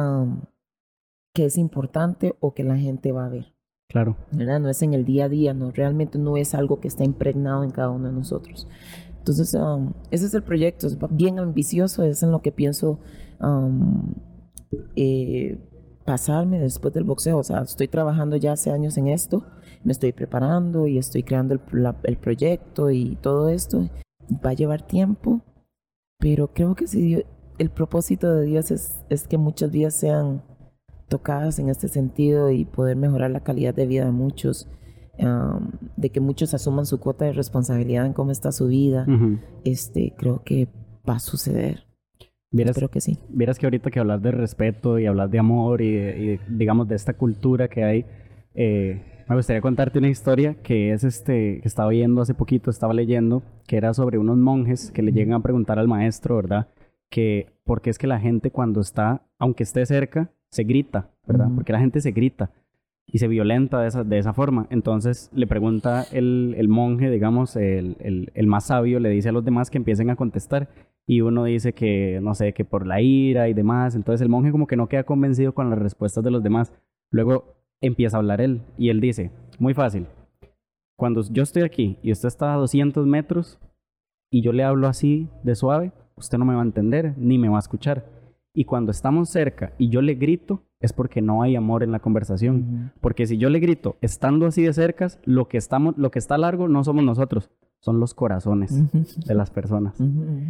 [1.33, 3.53] que es importante o que la gente va a ver.
[3.89, 4.17] Claro.
[4.31, 4.59] ¿verdad?
[4.59, 7.63] No es en el día a día, no, realmente no es algo que está impregnado
[7.63, 8.67] en cada uno de nosotros.
[9.19, 12.99] Entonces, um, ese es el proyecto, es bien ambicioso, es en lo que pienso
[13.39, 14.13] um,
[14.95, 15.59] eh,
[16.05, 17.37] pasarme después del boxeo.
[17.37, 19.45] O sea, estoy trabajando ya hace años en esto,
[19.83, 21.61] me estoy preparando y estoy creando el,
[22.03, 23.89] el proyecto y todo esto.
[24.45, 25.41] Va a llevar tiempo,
[26.19, 27.23] pero creo que si
[27.57, 30.41] el propósito de Dios es, es que muchas vidas sean
[31.07, 34.67] tocadas en este sentido y poder mejorar la calidad de vida de muchos,
[35.95, 39.05] de que muchos asuman su cuota de responsabilidad en cómo está su vida,
[39.63, 40.69] este, creo que
[41.07, 41.85] va a suceder.
[42.53, 43.17] Vieras, Espero que sí.
[43.29, 47.15] Vieras que ahorita que hablas de respeto y hablas de amor y, digamos de esta
[47.15, 48.05] cultura que hay,
[48.53, 52.93] eh, me gustaría contarte una historia que es este, que estaba oyendo hace poquito, estaba
[52.93, 56.67] leyendo, que era sobre unos monjes que le llegan a preguntar al maestro, ¿verdad?
[57.09, 61.47] Que porque es que la gente cuando está, aunque esté cerca, se grita, ¿verdad?
[61.55, 62.51] Porque la gente se grita
[63.07, 64.67] y se violenta de esa, de esa forma.
[64.69, 69.31] Entonces le pregunta el, el monje, digamos, el, el, el, más sabio, le dice a
[69.31, 70.69] los demás que empiecen a contestar.
[71.05, 73.95] Y uno dice que, no sé, que por la ira y demás.
[73.95, 76.71] Entonces el monje como que no queda convencido con las respuestas de los demás.
[77.11, 80.07] Luego empieza a hablar él y él dice, muy fácil,
[80.97, 83.59] cuando yo estoy aquí y usted está a 200 metros
[84.31, 87.49] y yo le hablo así de suave, usted no me va a entender ni me
[87.49, 88.05] va a escuchar.
[88.55, 91.99] Y cuando estamos cerca y yo le grito, es porque no hay amor en la
[91.99, 92.91] conversación.
[93.01, 96.37] Porque si yo le grito, estando así de cerca, lo que, estamos, lo que está
[96.37, 97.49] largo no somos nosotros,
[97.83, 98.71] son los corazones
[99.25, 99.95] de las personas.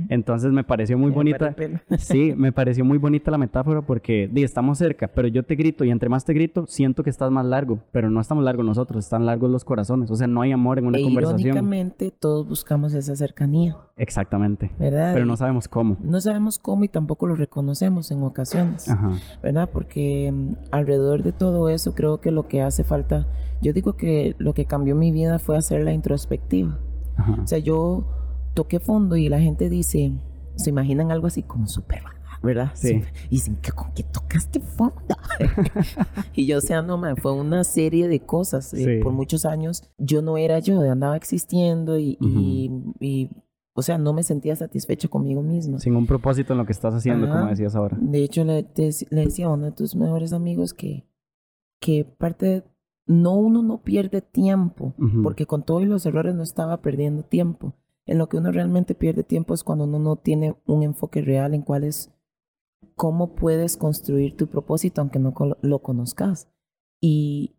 [0.10, 1.56] Entonces me pareció muy bonita.
[1.98, 5.84] sí, me pareció muy bonita la metáfora porque di, estamos cerca, pero yo te grito
[5.84, 9.04] y entre más te grito, siento que estás más largo, pero no estamos largos nosotros,
[9.04, 10.12] están largos los corazones.
[10.12, 11.40] O sea, no hay amor en una e conversación.
[11.40, 13.78] Irónicamente, todos buscamos esa cercanía.
[13.98, 14.70] Exactamente.
[14.78, 15.16] ¿Verdad?
[15.16, 15.98] Pero no sabemos cómo.
[16.04, 18.88] No sabemos cómo y tampoco lo reconocemos en ocasiones.
[19.42, 19.72] ¿Verdad?
[19.74, 23.26] Porque mm, alrededor de todo eso creo que lo que hace falta,
[23.60, 26.78] yo digo que lo que cambió mi vida fue hacer la introspectiva.
[27.42, 28.06] O sea, yo
[28.54, 30.14] toqué fondo y la gente dice,
[30.56, 32.04] se imaginan algo así como súper,
[32.42, 32.72] ¿verdad?
[32.74, 33.02] Sí.
[33.30, 35.16] Y dicen, ¿con qué tocaste fondo?
[36.34, 38.74] y yo, o sea, no, man, fue una serie de cosas.
[38.74, 42.18] Eh, por muchos años yo no era yo, andaba existiendo y,
[43.00, 43.30] y,
[43.74, 45.80] o sea, no me sentía satisfecha conmigo mismo.
[45.80, 47.98] Sin un propósito en lo que estás haciendo, como decías ahora.
[48.00, 51.08] De hecho, le, le decía a uno de tus mejores amigos que,
[51.80, 52.64] que parte de
[53.06, 57.74] no uno no pierde tiempo, porque con todos los errores no estaba perdiendo tiempo.
[58.06, 61.54] En lo que uno realmente pierde tiempo es cuando uno no tiene un enfoque real
[61.54, 62.12] en cuál es
[62.96, 66.50] cómo puedes construir tu propósito aunque no lo conozcas.
[67.02, 67.56] Y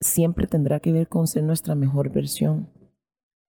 [0.00, 2.68] siempre tendrá que ver con ser nuestra mejor versión.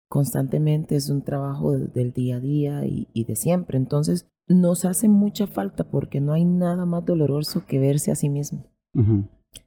[0.09, 3.77] Constantemente es un trabajo del día a día y, de siempre.
[3.77, 8.29] Entonces nos hace mucha falta porque no hay nada más doloroso que verse a sí
[8.29, 8.65] mismo.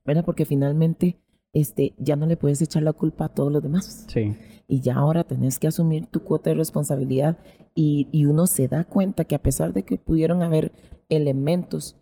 [0.04, 0.24] ¿Verdad?
[0.24, 1.20] Porque finalmente
[1.60, 4.04] este, ya no le puedes echar la culpa a todos los demás.
[4.08, 4.36] Sí.
[4.68, 7.38] Y ya ahora tenés que asumir tu cuota de responsabilidad
[7.74, 10.72] y, y uno se da cuenta que a pesar de que pudieron haber
[11.08, 11.96] elementos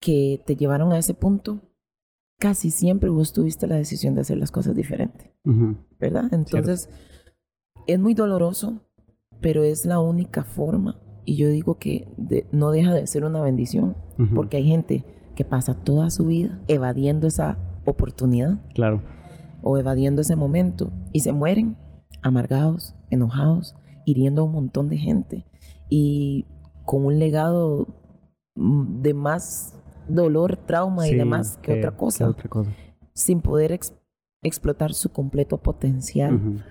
[0.00, 1.60] que te llevaron a ese punto,
[2.38, 5.34] casi siempre vos tuviste la decisión de hacer las cosas diferente.
[5.98, 6.32] ¿Verdad?
[6.32, 6.88] Entonces,
[7.86, 8.80] es muy doloroso,
[9.42, 10.98] pero es la única forma.
[11.26, 12.08] Y yo digo que
[12.52, 13.96] no deja de ser una bendición,
[14.34, 18.58] porque hay gente que pasa toda su vida evadiendo esa oportunidad.
[18.74, 19.02] Claro.
[19.62, 20.92] O evadiendo ese momento.
[21.12, 21.76] Y se mueren
[22.22, 25.46] amargados, enojados, hiriendo a un montón de gente.
[25.88, 26.46] Y
[26.84, 27.88] con un legado
[28.54, 29.76] mm, de más
[30.08, 32.70] dolor, trauma y demás que, otra, cosa, otra cosa.
[33.12, 33.78] Sin poder
[34.42, 36.64] explotar su completo potencial.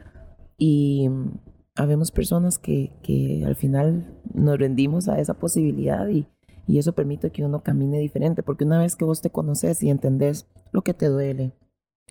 [0.58, 1.40] Y mm,
[1.76, 6.28] habemos personas que, que al final nos rendimos a esa posibilidad y,
[6.70, 9.90] y eso permite que uno camine diferente, porque una vez que vos te conoces y
[9.90, 11.52] entendés lo que te duele,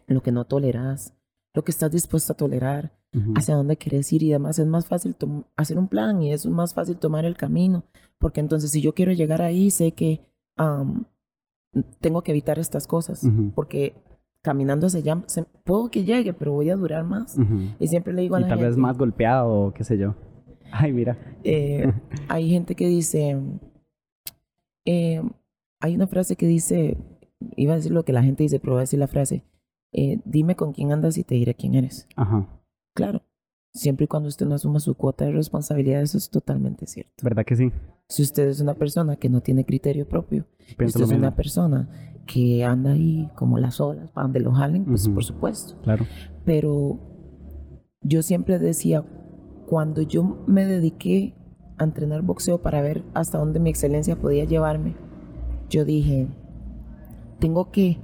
[0.09, 1.15] lo que no toleras,
[1.55, 2.93] lo que estás dispuesto a tolerar,
[3.37, 5.15] hacia dónde quieres ir y demás, es más fácil
[5.57, 7.85] hacer un plan y es más fácil tomar el camino,
[8.19, 10.23] porque entonces si yo quiero llegar ahí, sé que
[12.01, 13.95] tengo que evitar estas cosas, porque
[14.43, 15.25] caminando se llama,
[15.63, 17.39] puedo que llegue, pero voy a durar más.
[17.79, 20.17] Y siempre le digo a la tal vez más golpeado o qué sé yo.
[20.73, 21.17] Ay, mira.
[21.45, 21.93] Eh,
[22.29, 23.39] hay gente que dice,
[24.91, 25.23] eh,
[25.81, 26.97] hay una frase que dice,
[27.57, 29.45] iba a decir lo que la gente dice, pero voy a decir la frase,
[29.93, 32.09] eh, dime con quién andas y te diré quién eres.
[32.17, 32.49] Ajá.
[32.95, 33.23] Claro,
[33.75, 37.13] siempre y cuando usted no asuma su cuota de responsabilidad, eso es totalmente cierto.
[37.23, 37.71] ¿Verdad que sí?
[38.09, 41.91] Si usted es una persona que no tiene criterio propio, si usted es una persona
[42.27, 45.79] que anda ahí como las olas, para donde lo jalen, pues por supuesto.
[45.83, 46.07] Claro.
[46.47, 46.99] Pero
[48.01, 49.05] yo siempre decía,
[49.67, 51.35] cuando yo me dediqué
[51.79, 54.95] a entrenar boxeo para ver hasta dónde mi excelencia podía llevarme,
[55.69, 56.29] yo dije,
[57.39, 57.99] tengo que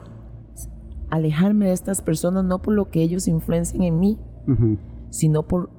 [1.10, 4.18] alejarme de estas personas no por lo que ellos influencian en mí,
[5.10, 5.70] sino por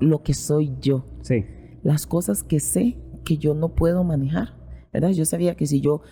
[0.00, 1.04] lo que soy yo.
[1.22, 1.44] Sí.
[1.82, 4.56] Las cosas que sé que yo no puedo manejar,
[4.92, 5.10] ¿verdad?
[5.10, 6.02] Yo sabía que si yo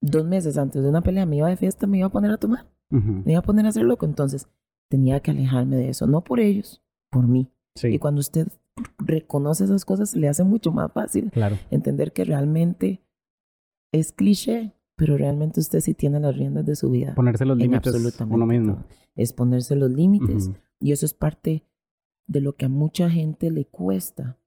[0.00, 2.36] dos meses antes de una pelea me iba de fiesta, me iba a poner a
[2.36, 3.22] tomar, Ujú.
[3.24, 4.06] me iba a poner a hacer loco.
[4.06, 4.48] Entonces
[4.88, 7.50] tenía que alejarme de eso, no por ellos, por mí.
[7.74, 7.88] Sí.
[7.88, 8.48] Y cuando usted
[8.98, 11.56] reconoce esas cosas, le hace mucho más fácil Claro.
[11.70, 13.02] entender que realmente
[13.92, 17.14] es cliché, pero realmente usted sí tiene las riendas de su vida.
[17.14, 17.94] Ponerse los límites
[18.28, 18.74] uno mismo.
[18.74, 18.84] todo.
[19.14, 20.50] Es ponerse los límites.
[20.80, 21.64] Y eso es parte
[22.26, 24.38] de lo que a mucha gente le cuesta,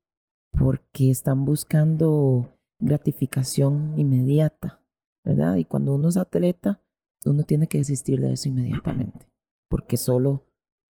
[0.52, 4.82] porque están buscando gratificación inmediata,
[5.24, 5.56] ¿verdad?
[5.56, 6.82] Y cuando uno es atleta,
[7.26, 9.28] uno tiene que desistir de eso inmediatamente,
[9.70, 10.46] porque solo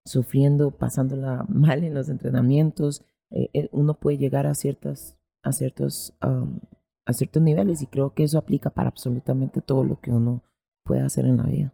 [0.04, 6.14] sufriendo, pasándola mal en los entrenamientos, eh, eh, uno puede llegar a ciertas, a ciertos,
[6.20, 10.42] a ciertos niveles y creo que eso aplica para absolutamente todo lo que uno
[10.84, 11.72] puede hacer en la vida.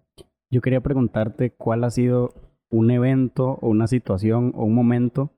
[0.51, 2.35] Yo quería preguntarte cuál ha sido
[2.71, 5.31] un evento o una situación o un momento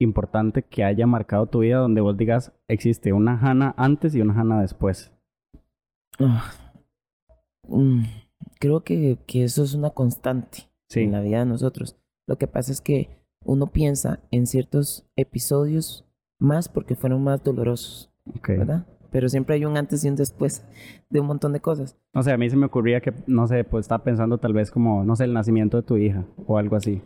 [0.00, 4.38] importante que haya marcado tu vida donde vos digas existe una Hannah antes y una
[4.38, 5.12] Hannah después.
[6.18, 6.52] Ah,
[7.68, 8.02] mm,
[8.58, 11.00] creo que, que eso es una constante Sí.
[11.00, 11.96] en la vida de nosotros.
[12.26, 13.08] Lo que pasa es que
[13.44, 16.04] uno piensa en ciertos episodios
[16.38, 18.48] más porque fueron más dolorosos, Ok.
[18.48, 18.86] ¿verdad?
[19.10, 20.64] Pero siempre hay un antes y un después
[21.08, 21.96] de un montón de cosas.
[22.14, 24.70] O sea, a mí se me ocurría que, no sé, pues estaba pensando tal vez
[24.72, 27.00] como, no sé, el nacimiento de tu hija o algo así.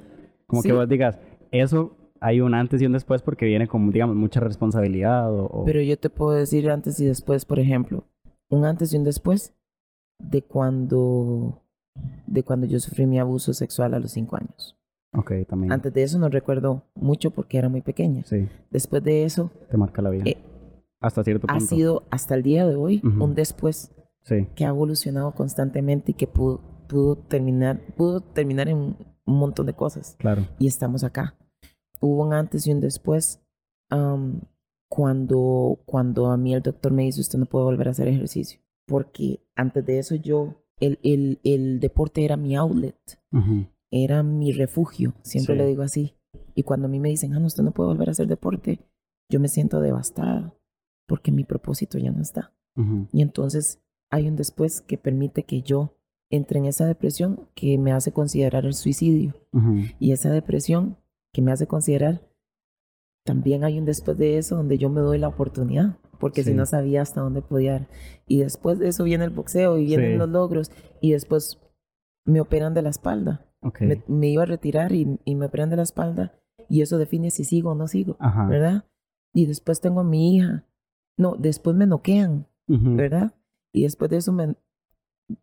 [0.46, 0.68] Como Sí.
[0.68, 1.18] que vos digas,
[1.50, 5.44] eso hay un antes y un después porque viene con, digamos, mucha responsabilidad o...
[5.46, 8.04] o- Pero yo te puedo decir antes y después, por ejemplo,
[8.48, 9.54] un antes y un después
[10.18, 11.62] de cuando,
[12.26, 14.77] de cuando yo sufrí mi abuso sexual a los cinco años.
[15.12, 15.72] Ok, también.
[15.72, 18.24] Antes de eso no recuerdo mucho porque era muy pequeña.
[18.24, 20.24] Sí, Después de eso, te marca la vida.
[20.26, 20.36] eh,
[21.00, 21.66] Hasta cierto ha punto.
[21.74, 23.24] sido hasta el día de hoy Ujú.
[23.24, 23.92] un después
[24.22, 29.64] Sí, que ha evolucionado constantemente y que pudo, pudo terminar pudo terminar en un montón
[29.66, 30.42] de cosas claro.
[30.58, 31.34] y estamos acá
[32.00, 33.40] hubo un antes y un después
[33.88, 34.42] am,
[34.88, 38.60] cuando cuando a mí el doctor me dice usted no puede volver a hacer ejercicio
[38.86, 42.98] porque antes de eso yo el, el, el deporte era mi outlet
[43.32, 43.66] Ujú.
[43.90, 45.58] Era mi refugio siempre Sí.
[45.58, 46.14] le digo así
[46.54, 48.80] y cuando a mí me dicen ah no usted no puede volver a hacer deporte
[49.30, 50.54] yo me siento devastada
[51.06, 52.52] porque mi propósito ya no está
[53.12, 55.94] y entonces hay un después que permite que yo
[56.30, 59.34] entre en esa depresión que me hace considerar el suicidio.
[59.98, 60.96] Y esa depresión
[61.32, 62.20] que me hace considerar,
[63.24, 66.66] también hay un después de eso donde yo me doy la oportunidad, porque si no
[66.66, 67.76] sabía hasta dónde podía.
[67.76, 67.86] ir.
[68.26, 70.18] Y después de eso viene el boxeo y vienen Sí.
[70.18, 70.70] los logros.
[71.00, 71.58] Y después
[72.26, 73.46] me operan de la espalda.
[73.62, 73.80] Ok.
[73.82, 76.34] Me, me iba a retirar y, y me operan de la espalda.
[76.68, 78.46] Y eso define si sigo o no sigo, Ajá.
[78.46, 78.84] ¿verdad?
[79.32, 80.64] Y después tengo a mi hija.
[81.16, 82.46] No, después me noquean.
[82.68, 82.96] Ujú.
[82.96, 83.34] ¿verdad?
[83.72, 84.54] Y después de eso, me,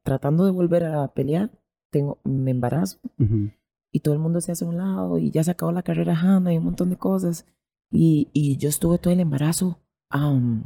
[0.04, 1.50] tratando de volver a pelear,
[1.92, 3.50] tengo, me embarazo Ujú.
[3.92, 6.16] y todo el mundo se hace a un lado y ya se acabó la carrera
[6.20, 7.46] Hannah y un montón de cosas.
[7.92, 10.66] Y, y yo estuve todo el embarazo am,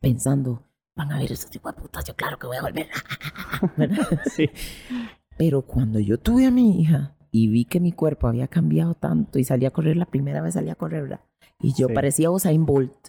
[0.00, 0.62] pensando,
[0.94, 2.88] van a ver esos tipo de putas, yo claro que voy a volver.
[3.76, 4.06] ¿verdad?
[4.34, 4.48] Sí.
[5.36, 9.38] Pero cuando yo tuve a mi hija y vi que mi cuerpo había cambiado tanto
[9.38, 11.20] y salí a correr, la primera vez salí a correr, ¿verdad?
[11.60, 11.94] Y yo Sí.
[11.94, 13.08] parecía Usain Bolt.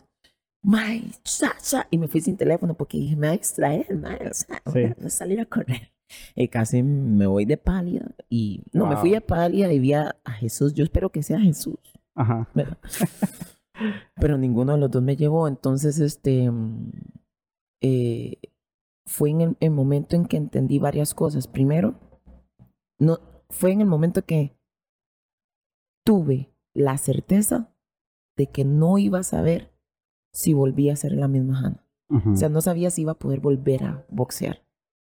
[0.63, 4.27] May, cha, cha", Y me fui sin teléfono porque dije, me va a distraer, mae,
[4.29, 4.71] o sea, Sí.
[4.73, 5.91] voy a salir a correr.
[6.35, 8.11] Y casi me voy de pálida.
[8.29, 10.73] Y no, me fui de pálida y vi a, Jesús.
[10.73, 11.77] Yo espero que sea Jesús.
[12.15, 12.47] Ajá.
[14.15, 15.47] Pero ninguno de los dos me llevó.
[15.47, 16.49] Entonces, este.
[16.49, 16.91] mm,
[17.83, 18.37] eh,
[19.05, 21.47] fue en el, el momento en que entendí varias cosas.
[21.47, 21.95] Primero,
[22.99, 24.57] no, fue en el momento que
[26.03, 27.73] tuve la certeza
[28.36, 29.73] de que no iba a saber
[30.31, 31.83] si volvía a ser la misma Hannah.
[32.10, 34.63] O sea, no sabía si iba a poder volver a boxear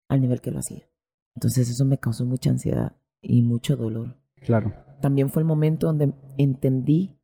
[0.07, 0.87] al nivel que lo hacía.
[1.35, 4.15] Entonces eso me causó mucha ansiedad y mucho dolor.
[4.35, 4.73] Claro.
[5.01, 7.17] También fue el momento donde entendí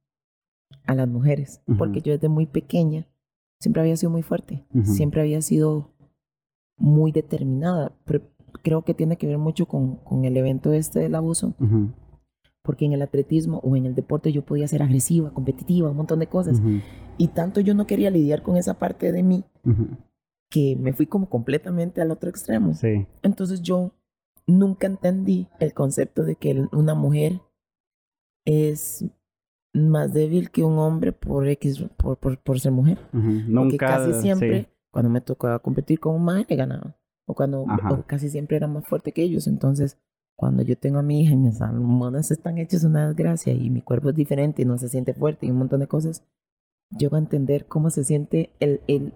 [0.86, 3.08] a las mujeres, porque yo desde muy pequeña
[3.60, 5.93] siempre había sido muy fuerte, siempre había sido
[6.76, 7.95] muy determinada.
[8.64, 11.90] Creo que tiene que ver mucho con, con el evento este del abuso, Ujú.
[12.64, 16.20] porque en el atletismo o en el deporte yo podía ser agresiva, competitiva, un montón
[16.20, 16.60] de cosas.
[16.60, 16.80] Ujú.
[17.18, 19.88] Y tanto yo no quería lidiar con esa parte de mí Ujú.
[20.49, 22.74] que me fui como completamente al otro extremo.
[22.74, 23.08] Sí.
[23.24, 23.91] Entonces yo
[24.47, 27.41] nunca entendí el concepto de que una mujer
[28.45, 29.06] es
[29.74, 32.97] más débil que un hombre por X, por, por, por ser mujer.
[33.14, 33.22] Ujú.
[33.22, 33.88] Porque Nunca.
[33.88, 34.68] casi siempre, sí.
[34.91, 36.95] cuando me tocaba competir con un man, le ganaba.
[37.32, 39.47] O cuando o casi siempre era más fuerte que ellos.
[39.47, 39.97] Entonces,
[40.36, 43.82] cuando yo tengo a mi hija y mis hormonas están hechas una desgracia y mi
[43.82, 46.25] cuerpo es diferente y no se siente fuerte y un montón de cosas,
[46.97, 49.13] llego a entender cómo se siente el, el,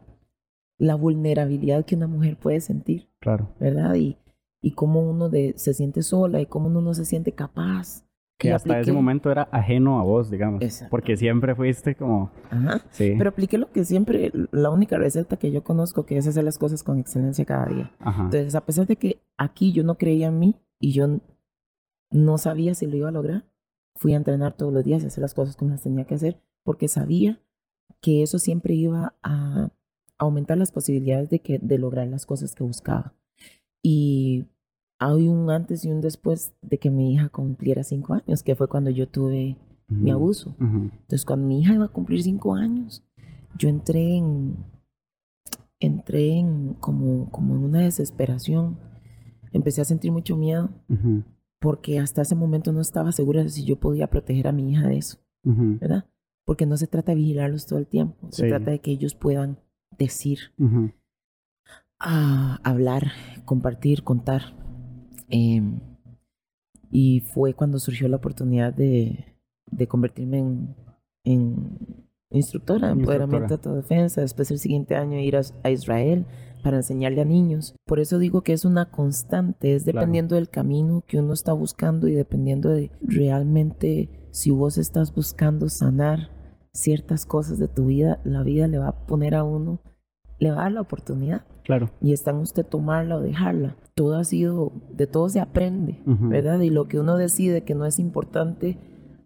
[0.77, 3.09] la vulnerabilidad que una mujer puede sentir.
[3.19, 3.49] Claro.
[3.59, 3.95] ¿verdad?
[3.95, 4.17] Y,
[4.61, 8.04] y cómo uno de, se siente sola y cómo uno no se siente capaz.
[8.37, 10.61] Que hasta ese apliqué- momento era ajeno a vos, digamos.
[10.61, 10.91] Exacto.
[10.91, 12.31] Porque siempre fuiste como...
[12.49, 12.81] Ajá.
[12.91, 13.13] Sí.
[13.17, 16.57] Pero apliqué lo que siempre, la única receta que yo conozco, que es hacer las
[16.57, 17.91] cosas con excelencia cada día.
[17.99, 18.23] Ajá.
[18.23, 21.19] Entonces, a pesar de que aquí yo no creía en mí y yo
[22.11, 23.45] no sabía si lo iba a lograr,
[23.95, 26.37] fui a entrenar todos los días y hacer las cosas como las tenía que hacer,
[26.63, 27.39] porque sabía
[28.01, 29.69] que eso siempre iba a
[30.17, 33.13] aumentar las posibilidades de, que, de lograr las cosas que buscaba.
[33.81, 34.45] Y
[34.99, 38.67] hay un antes y un después de que mi hija cumpliera cinco años, que fue
[38.67, 40.19] cuando yo tuve mi Ujú.
[40.19, 40.49] abuso.
[40.59, 40.89] Ujú.
[40.93, 43.03] Entonces, cuando mi hija iba a cumplir cinco años,
[43.57, 44.55] yo entré en,
[45.79, 48.77] entré en como, como en una desesperación.
[49.51, 51.23] Empecé a sentir mucho miedo Ujú.
[51.59, 54.87] porque hasta ese momento no estaba segura de si yo podía proteger a mi hija
[54.87, 55.17] de eso.
[55.43, 56.05] ¿verdad?
[56.43, 58.49] Porque no se trata de vigilarlos todo el tiempo, se Sí.
[58.49, 59.59] trata de que ellos puedan
[59.97, 60.39] decir,
[61.99, 63.11] ah, hablar,
[63.45, 64.41] compartir, contar.
[65.29, 65.79] Em,
[66.91, 69.25] y fue cuando surgió la oportunidad de,
[69.71, 70.75] de convertirme en,
[71.23, 74.21] en instructora de empoderamiento de autodefensa.
[74.21, 76.25] Después el siguiente año ir a, a Israel
[76.63, 77.75] para enseñarle a niños.
[77.85, 79.99] Por eso digo que es una constante, es Claro.
[79.99, 85.69] dependiendo del camino que uno está buscando y dependiendo de realmente si vos estás buscando
[85.69, 86.31] sanar
[86.73, 89.79] ciertas cosas de tu vida, la vida le va a poner a uno,
[90.39, 91.89] le va a dar la oportunidad Claro.
[91.99, 93.75] y está en usted tomarla o dejarla.
[93.95, 95.99] Todo ha sido, de todo se aprende.
[96.05, 96.59] ¿verdad?
[96.59, 98.77] Y lo que uno decide que no es importante,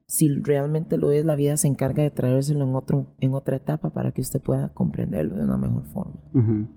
[0.05, 3.89] si realmente lo es, la vida se encarga de traérselo en, otro, en otra etapa
[3.91, 6.15] para que usted pueda comprenderlo de una mejor forma.
[6.33, 6.67] Ujú.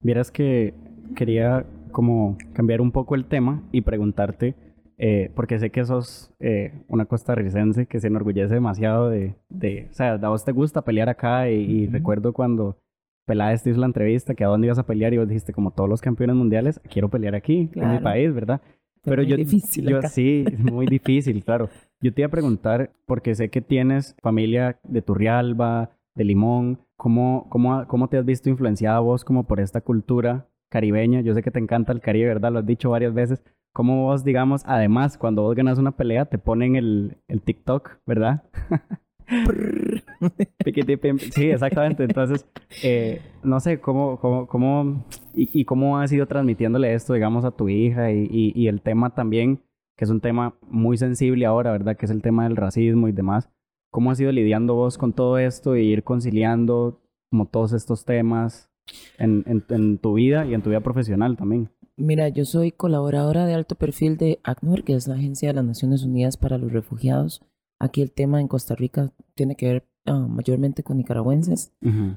[0.00, 0.74] Vieras que
[1.14, 4.54] quería como cambiar un poco el tema y preguntarte,
[4.98, 9.94] eh, porque sé que sos eh, una costarricense que se enorgullece demasiado de, de, o
[9.94, 12.78] sea, a vos te gusta pelear acá y, recuerdo cuando
[13.26, 15.72] Peláez te hizo la entrevista que a dónde ibas a pelear y vos dijiste como
[15.72, 18.02] todos los campeones mundiales, quiero pelear aquí, en mi Claro.
[18.02, 18.60] país, ¿verdad?
[19.02, 20.08] Pero muy yo, difícil yo acá.
[20.08, 21.68] sí, es muy difícil, claro.
[22.00, 27.46] Yo te iba a preguntar, porque sé que tienes familia de Turrialba, de Limón, ¿cómo,
[27.50, 31.20] cómo, cómo te has visto influenciada vos como por esta cultura caribeña?
[31.20, 32.52] Yo sé que te encanta el Caribe, ¿verdad?
[32.52, 33.42] Lo has dicho varias veces.
[33.72, 38.44] ¿Cómo vos, digamos, además, cuando vos ganas una pelea, te ponen el, el TikTok, ¿verdad?
[40.84, 41.18] Pim.
[41.18, 42.04] Sí, exactamente.
[42.04, 42.46] Entonces,
[42.82, 45.04] eh, no sé, ¿cómo, cómo, cómo
[45.34, 49.62] y, cómo has ido transmitiéndole esto, digamos, a tu hija y, el tema también,
[49.96, 51.96] que es un tema muy sensible ahora, ¿verdad?
[51.96, 53.50] Que es el tema del racismo y demás.
[53.90, 57.00] ¿Cómo has ido lidiando vos con todo esto e ir conciliando
[57.30, 58.70] como todos estos temas
[59.18, 61.70] en, en tu vida y en tu vida profesional también?
[61.98, 65.64] Mira, yo soy colaboradora de alto perfil de ACNUR, que es la Agencia de las
[65.64, 67.40] Naciones Unidas para los Refugiados.
[67.78, 71.72] Aquí el tema en Costa Rica tiene que ver ah, mayormente con nicaragüenses,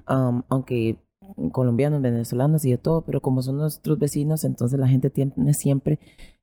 [0.05, 0.97] am, aunque
[1.51, 5.99] colombianos, venezolanos y de todo, pero como son nuestros vecinos, entonces la gente tiene siempre,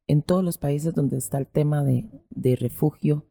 [0.08, 3.26] en todos los países donde está el tema de, de refugio,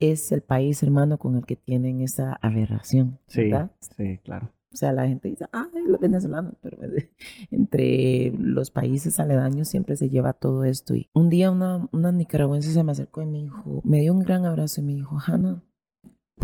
[0.00, 3.70] es el país hermano con el que tienen esa aberración, Sí, ¿verdad?
[3.96, 4.50] sí, claro.
[4.72, 6.78] O sea, la gente dice, ay, los venezolanos, pero
[7.50, 10.94] entre los países aledaños siempre se lleva todo esto.
[10.96, 14.20] Y un día una, una nicaragüense se me acercó y me dijo, me dio un
[14.20, 15.62] gran abrazo y me dijo, Hanna,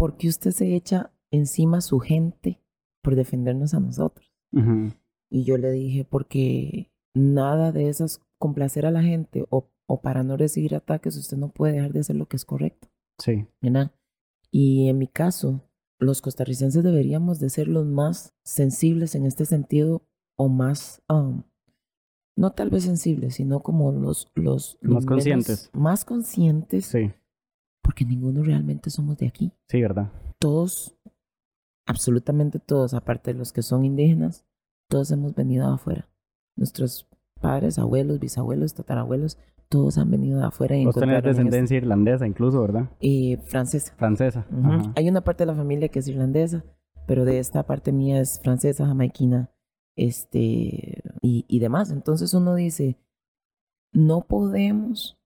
[0.00, 2.58] ¿por qué usted se echa encima a su gente
[3.02, 4.32] por defendernos a nosotros?
[5.30, 10.22] Y yo le dije, porque nada de esas complacer a la gente o, o para
[10.22, 12.88] no recibir ataques, usted no puede dejar de hacer lo que es correcto.
[13.18, 13.92] Sí, ¿verdad?
[14.50, 20.02] Y en mi caso, los costarricenses deberíamos de ser los más sensibles en este sentido
[20.38, 21.42] o más, um,
[22.38, 25.70] no tal vez sensibles, sino como los, los, los Más conscientes.
[25.74, 27.12] Más conscientes, sí,
[27.82, 29.52] porque ninguno realmente somos de aquí.
[29.68, 30.10] sí, ¿verdad?
[30.38, 30.96] Todos,
[31.86, 34.46] absolutamente todos, aparte de los que son indígenas,
[34.88, 36.08] todos hemos venido de afuera.
[36.56, 37.08] Nuestros
[37.40, 41.76] padres, abuelos, bisabuelos, tatarabuelos, todos han venido de afuera y Vos tenés en este- descendencia
[41.76, 42.90] irlandesa incluso, ¿verdad?
[43.00, 43.94] eh, francesa.
[43.96, 44.46] Francesa.
[44.50, 44.92] Ajá.
[44.96, 46.64] Hay una parte de la familia que es irlandesa,
[47.06, 49.50] pero de esta parte mía es francesa, jamaiquina,
[49.96, 51.90] este, y, y demás.
[51.90, 52.98] Entonces uno dice,
[53.92, 55.18] no podemos,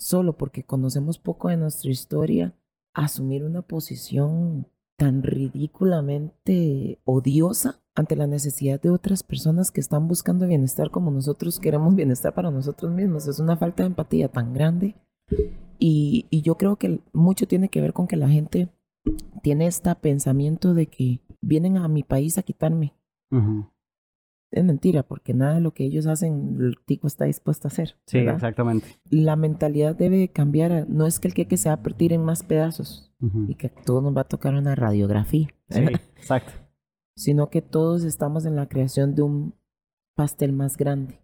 [0.00, 2.54] solo porque conocemos poco de nuestra historia,
[2.94, 10.46] asumir una posición tan ridículamente odiosa ante la necesidad de otras personas que están buscando
[10.46, 13.28] bienestar como nosotros queremos bienestar para nosotros mismos.
[13.28, 14.96] Es una falta de empatía tan grande.
[15.78, 18.68] Y, yo creo que mucho tiene que ver con que la gente
[19.42, 22.94] tiene este pensamiento de que vienen a mi país a quitarme.
[24.52, 27.96] Es mentira, porque nada de lo que ellos hacen el tico está dispuesto a hacer.
[28.06, 28.34] Sí, ¿verdad?
[28.34, 29.00] exactamente.
[29.08, 30.86] La mentalidad debe cambiar.
[30.88, 33.12] no es que el queque se va a partir en más pedazos
[33.48, 35.80] y que a todos nos va a tocar una radiografía, Sí,
[36.16, 36.52] exacto.
[37.16, 39.54] sino que todos estamos en la creación de un
[40.16, 41.20] pastel más grande.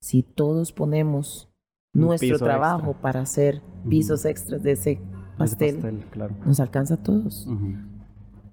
[0.00, 1.52] Si todos ponemos
[1.92, 3.02] Un nuestro trabajo extra.
[3.02, 5.00] para hacer pisos extras de ese Ese
[5.36, 6.34] pastel, claro.
[6.46, 7.46] nos alcanza a todos.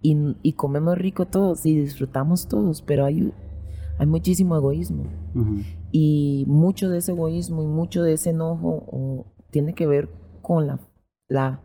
[0.02, 3.34] Y, y comemos rico todos y disfrutamos todos, pero hay,
[3.98, 5.06] hay muchísimo egoísmo.
[5.92, 10.10] Y mucho de ese egoísmo y mucho de ese enojo o, tiene que ver
[10.42, 10.80] con la,
[11.30, 11.64] la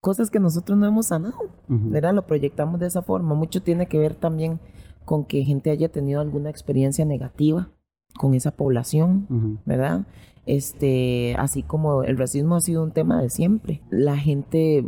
[0.00, 1.36] cosas que nosotros no hemos sanado.
[1.68, 2.14] ¿verdad?
[2.14, 3.34] Lo proyectamos de esa forma.
[3.34, 4.60] Mucho tiene que ver también
[5.04, 7.70] con que gente haya tenido alguna experiencia negativa
[8.16, 9.58] con esa población.
[9.64, 10.06] ¿verdad?
[10.46, 13.82] Este, así como el racismo ha sido un tema de siempre.
[13.90, 14.84] La gente,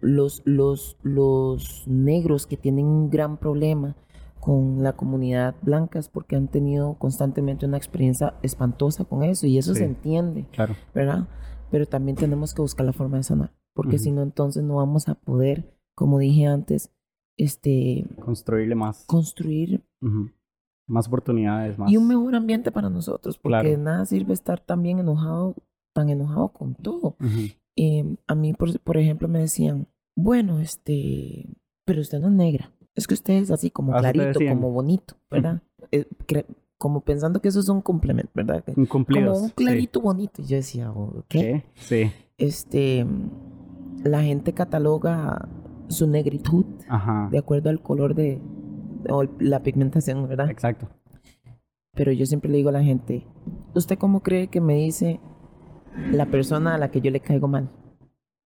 [0.00, 3.94] los, los, los negros que tienen un gran problema
[4.40, 9.58] con la comunidad blanca es porque han tenido constantemente una experiencia espantosa con eso y
[9.58, 9.80] eso Sí.
[9.80, 10.74] se entiende, Claro.
[10.94, 11.28] ¿verdad?
[11.70, 15.08] Pero también tenemos que buscar la forma de sanar, porque si no entonces no vamos
[15.08, 16.92] a poder, como dije antes,
[17.36, 19.04] este, Construirle más.
[19.06, 19.84] construir.
[20.88, 21.90] Más oportunidades, más.
[21.90, 23.68] y un mejor ambiente para nosotros, porque Claro.
[23.70, 25.54] de nada sirve estar tan bien enojado,
[25.94, 27.16] tan enojado con todo.
[27.76, 31.48] Eh, a mí, por, por ejemplo, me decían, bueno, este,
[31.84, 35.60] pero usted no es negra, es que usted es así como clarito, como bonito, ¿verdad?
[35.92, 36.06] Eh,
[36.78, 38.62] como pensando que eso es un complemento, ¿verdad?
[38.62, 39.32] Que- Incumplidos.
[39.32, 39.54] Como un sí.
[39.56, 40.42] clarito bonito.
[40.42, 41.40] Y yo decía, "Oh, ¿qué?
[41.40, 41.64] ¿Qué?
[41.74, 42.12] Sí.
[42.38, 43.06] Este,
[44.04, 45.48] la gente cataloga
[45.88, 47.28] su negritud Ajá.
[47.30, 48.40] de acuerdo al color de,
[49.08, 50.50] o la pigmentación, ¿verdad?
[50.50, 50.88] Exacto.
[51.94, 53.26] Pero yo siempre le digo a la gente,
[53.74, 55.20] ¿usted cómo cree que me dice
[56.12, 57.70] la persona a la que yo le caigo mal?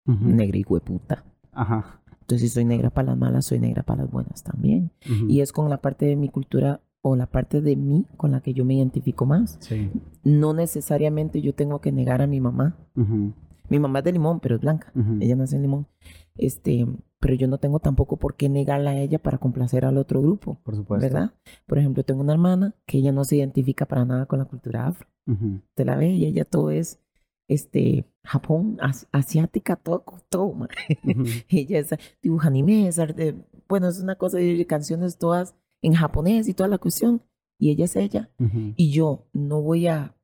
[0.05, 0.25] Ujú.
[0.27, 1.25] Negra y hueputa.
[1.51, 2.01] Ajá.
[2.21, 4.91] Entonces, si soy negra para las malas, soy negra para las buenas también.
[5.05, 5.25] Ujú.
[5.27, 8.41] Y es con la parte de mi cultura o la parte de mí con la
[8.41, 9.57] que yo me identifico más.
[9.61, 9.89] Sí.
[10.23, 12.77] No necesariamente yo tengo que negar a mi mamá.
[12.95, 13.33] Ujú.
[13.69, 14.91] Mi mamá es de Limón, pero es blanca.
[15.19, 15.87] Ella nació en Limón.
[16.35, 16.85] Este,
[17.19, 20.59] pero yo no tengo tampoco por qué negarla a ella para complacer al otro grupo,
[20.63, 21.05] Por supuesto.
[21.05, 21.33] ¿verdad?
[21.67, 24.87] Por ejemplo, tengo una hermana que ella no se identifica para nada con la cultura
[24.87, 25.07] afro.
[25.27, 25.61] Ujú.
[25.75, 26.99] te la ve y ella todo es
[27.47, 30.53] este Japón, as- asiática, todo, todo.
[30.53, 30.67] ma.
[31.03, 31.23] Ujú.
[31.49, 31.89] ella es,
[32.21, 33.35] dibuja animes, arte-
[33.67, 37.21] bueno, es una cosa de canciones todas en japonés y toda la cuestión.
[37.59, 38.29] Y ella es ella.
[38.77, 40.15] Y yo no voy a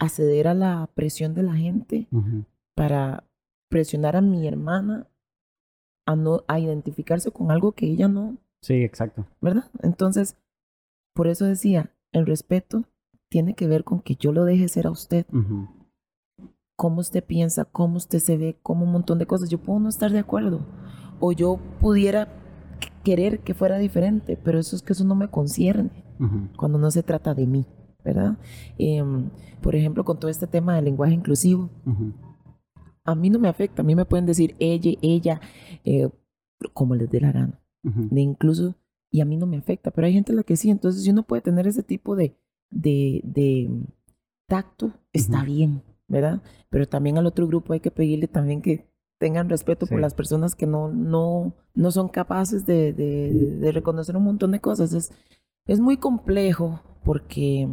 [0.00, 2.08] acceder a la presión de la gente
[2.74, 3.24] para
[3.68, 5.06] presionar a mi hermana
[6.06, 9.26] a no a identificarse con algo que ella no, Sí, exacto.
[9.42, 9.64] ¿verdad?
[9.82, 10.36] Entonces,
[11.14, 12.84] por eso decía, el respeto
[13.28, 15.26] tiene que ver con que yo lo deje ser a usted.
[16.76, 19.48] Cómo usted piensa, cómo usted se ve, como un montón de cosas.
[19.48, 20.60] Yo puedo no estar de acuerdo
[21.20, 22.26] o yo pudiera
[22.80, 26.02] qu- querer que fuera diferente, pero eso es que eso no me concierne
[26.56, 27.66] cuando no se trata de mí,
[28.04, 28.38] ¿verdad?
[28.78, 29.28] Em,
[29.60, 32.12] por ejemplo, con todo este tema del lenguaje inclusivo, Ujú.
[33.04, 35.40] A mí no me afecta, a mí me pueden decir ella, ella,
[35.84, 36.08] eh,
[36.72, 38.74] como les dé la gana, de incluso,
[39.10, 41.10] y a mí no me afecta, pero hay gente a la que sí, entonces si
[41.10, 42.34] uno puede tener ese tipo de,
[42.70, 43.70] de, de
[44.48, 46.42] tacto, está bien, ¿verdad?
[46.70, 48.86] Pero también al otro grupo hay que pedirle también que
[49.20, 54.16] tengan respeto por las personas que no, no, no son capaces de, de, de reconocer
[54.16, 54.92] un montón de cosas.
[54.92, 55.12] Es,
[55.66, 57.68] es muy complejo porque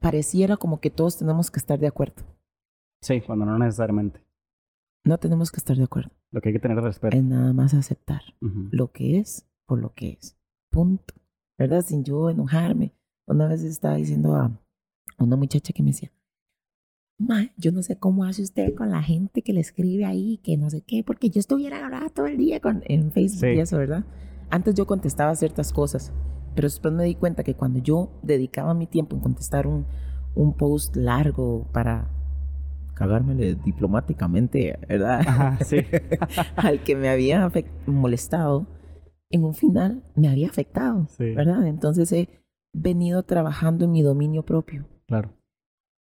[0.00, 2.22] pareciera como que todos tenemos que estar de acuerdo.
[3.02, 4.20] Sí, cuando no necesariamente.
[5.08, 6.10] No tenemos que estar de acuerdo.
[6.30, 7.16] Lo que hay que tener es respeto.
[7.16, 10.36] Es nada más aceptar lo que es por lo que es.
[10.70, 11.14] Punto.
[11.56, 11.82] ¿Verdad?
[11.82, 12.94] Sin yo enojarme.
[13.26, 14.50] Una vez estaba diciendo a
[15.18, 16.12] una muchacha que me decía,
[17.18, 20.56] Ma, yo no sé cómo hace usted con la gente que le escribe ahí, que
[20.58, 23.56] no sé qué, porque yo estuviera ahora todo el día con, en Facebook Sí.
[23.56, 24.04] y eso, ¿verdad?
[24.50, 26.12] Antes yo contestaba ciertas cosas,
[26.54, 29.86] pero después me di cuenta que cuando yo dedicaba mi tiempo en contestar un,
[30.36, 32.08] un post largo para
[32.98, 35.20] cagármele diplomáticamente, ¿verdad?
[35.20, 35.76] Ajá, sí.
[36.56, 37.50] al que me había
[37.86, 38.66] molestado,
[39.30, 41.34] en un final me había afectado, Sí.
[41.34, 41.66] ¿verdad?
[41.66, 42.28] Entonces he
[42.74, 45.32] venido trabajando en mi dominio propio, Claro.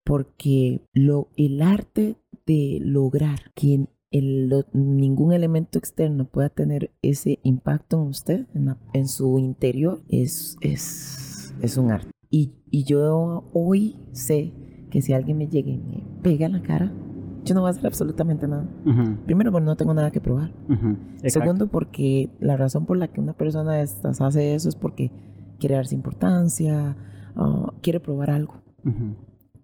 [0.05, 2.17] porque lo, el arte
[2.47, 8.67] de lograr que el- lo- ningún elemento externo pueda tener ese impacto en usted, en,
[8.67, 12.11] la- en su interior, es, es, es un arte.
[12.31, 14.53] Y, y yo hoy sé
[14.97, 16.91] que si alguien me llega y me pega en la cara,
[17.45, 18.67] yo no voy a hacer absolutamente nada.
[19.27, 20.53] Primero, porque no tengo nada que probar.
[21.27, 25.11] Segundo, porque la razón por la que una persona estas hace eso es porque
[25.59, 26.97] quiere darse importancia,
[27.37, 28.55] ah, quiere probar algo.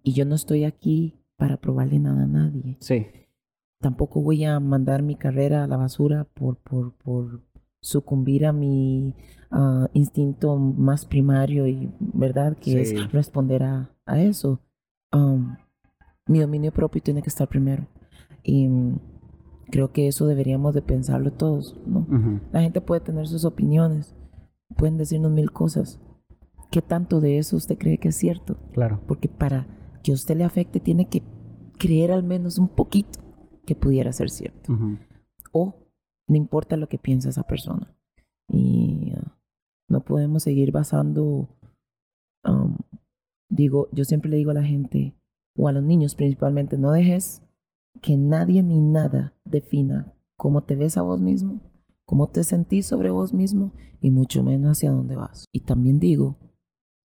[0.03, 2.77] Y yo no estoy aquí para probarle nada a nadie.
[2.81, 3.07] Sí.
[3.81, 7.41] Tampoco voy a mandar mi carrera a la basura por, por, por
[7.81, 9.15] sucumbir a mi
[9.51, 12.97] ah, instinto más primario y verdad que Sí.
[12.97, 14.61] es responder a, a eso.
[15.13, 15.57] Um,
[16.27, 17.87] mi dominio propio tiene que estar primero.
[18.43, 18.99] Y mm,
[19.71, 22.07] creo que eso deberíamos de pensarlo todos, ¿no?
[22.53, 24.15] La gente puede tener sus opiniones,
[24.77, 26.01] pueden decirnos mil cosas.
[26.71, 28.57] ¿Qué tanto de eso usted cree que es cierto?
[28.73, 29.01] Claro.
[29.07, 29.67] Porque para
[30.03, 31.23] que a usted le afecte, tiene que
[31.79, 33.21] creer al menos un poquito
[33.67, 34.73] que pudiera ser cierto.
[35.53, 35.75] O
[36.29, 37.95] no importa lo que piensa esa persona.
[38.49, 39.31] Y uh,
[39.89, 41.49] no podemos seguir basando,
[42.45, 42.77] um,
[43.53, 45.15] digo, yo siempre le digo a la gente,
[45.57, 47.43] o a los niños principalmente, no dejes
[48.01, 51.61] que nadie ni nada defina cómo te ves a vos mismo,
[52.07, 55.45] cómo te sentís sobre vos mismo y mucho menos hacia dónde vas.
[55.53, 56.39] Y también digo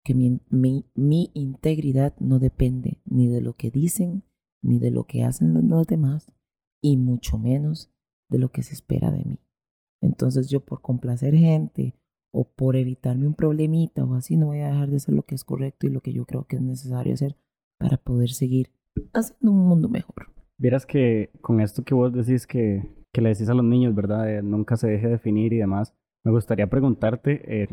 [0.04, 4.24] que mi, mi, integridad no depende ni de lo que dicen,
[4.62, 6.32] ni de lo que hacen los demás,
[6.82, 7.92] y mucho menos
[8.30, 9.40] de lo que se espera de mí.
[10.02, 11.96] Entonces yo por complacer gente
[12.38, 15.34] o por evitarme un problemita o así no voy a dejar de hacer lo que
[15.34, 17.36] es correcto y lo que yo creo que es necesario hacer
[17.80, 18.70] para poder seguir
[19.14, 20.32] haciendo un mundo mejor.
[20.60, 24.44] Vieras que con esto que vos decís que, que le decís a los niños, ¿verdad?
[24.44, 27.68] nunca se deje definir y demás, me gustaría preguntarte, eh,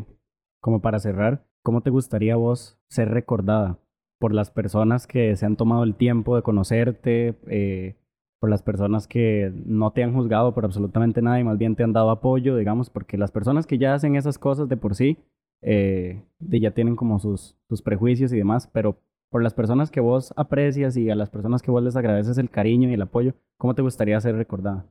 [0.60, 3.78] como para cerrar, ¿cómo te gustaría vos ser recordada
[4.18, 7.96] por las personas que se han tomado el tiempo de conocerte, eh,
[8.44, 11.82] por las personas que no te han juzgado por absolutamente nada y más bien te
[11.82, 15.16] han dado apoyo, digamos, porque las personas que ya hacen esas cosas de por sí,
[15.62, 20.34] eh, ya tienen como sus, sus prejuicios y demás, pero por las personas que vos
[20.36, 23.74] aprecias y a las personas que vos les agradeces el cariño y el apoyo, ¿cómo
[23.74, 24.84] te gustaría ser recordada?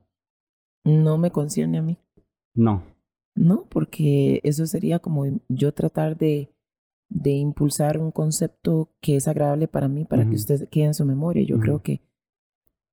[0.84, 1.96] No me concierne a mí.
[2.56, 2.82] No.
[3.36, 6.50] No, porque eso sería como yo tratar de,
[7.08, 11.04] de impulsar un concepto que es agradable para mí, para que usted quede en su
[11.04, 11.44] memoria.
[11.46, 12.00] Yo creo que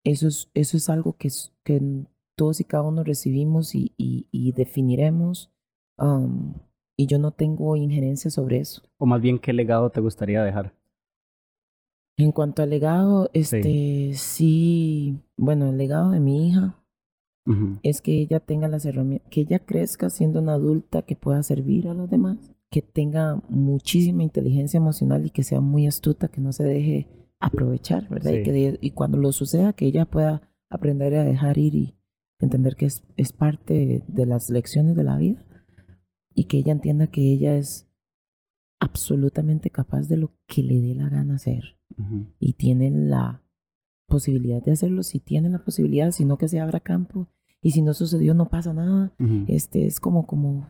[0.03, 1.29] eso es, eso es algo que,
[1.63, 5.51] que todos y cada uno recibimos y, y, definiremos.
[6.97, 8.81] y yo no tengo injerencia sobre eso.
[8.97, 10.73] O más bien, ¿qué legado te gustaría dejar?
[12.17, 16.77] En cuanto al legado, este sí, bueno, el legado de mi hija
[17.83, 21.87] es que ella tenga las herramientas, que ella crezca siendo una adulta que pueda servir
[21.87, 22.37] a los demás,
[22.69, 27.07] que tenga muchísima inteligencia emocional y que sea muy astuta, que no se deje
[27.41, 28.31] aprovechar, ¿verdad?
[28.31, 31.97] Y, que y cuando lo suceda, que ella pueda aprender a dejar ir y
[32.39, 35.43] entender que es, es parte de las lecciones de la vida
[36.33, 37.87] y que ella entienda que ella es
[38.79, 41.77] absolutamente capaz de lo que le dé la gana hacer
[42.39, 43.43] y tiene la
[44.07, 47.27] posibilidad de hacerlo, si tiene la posibilidad, si no que se abra campo
[47.61, 49.13] y si no sucedió no pasa nada,
[49.47, 50.67] este es como como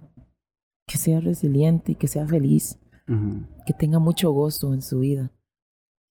[0.87, 2.79] que sea resiliente y que sea feliz,
[3.65, 5.31] que tenga mucho gozo en su vida.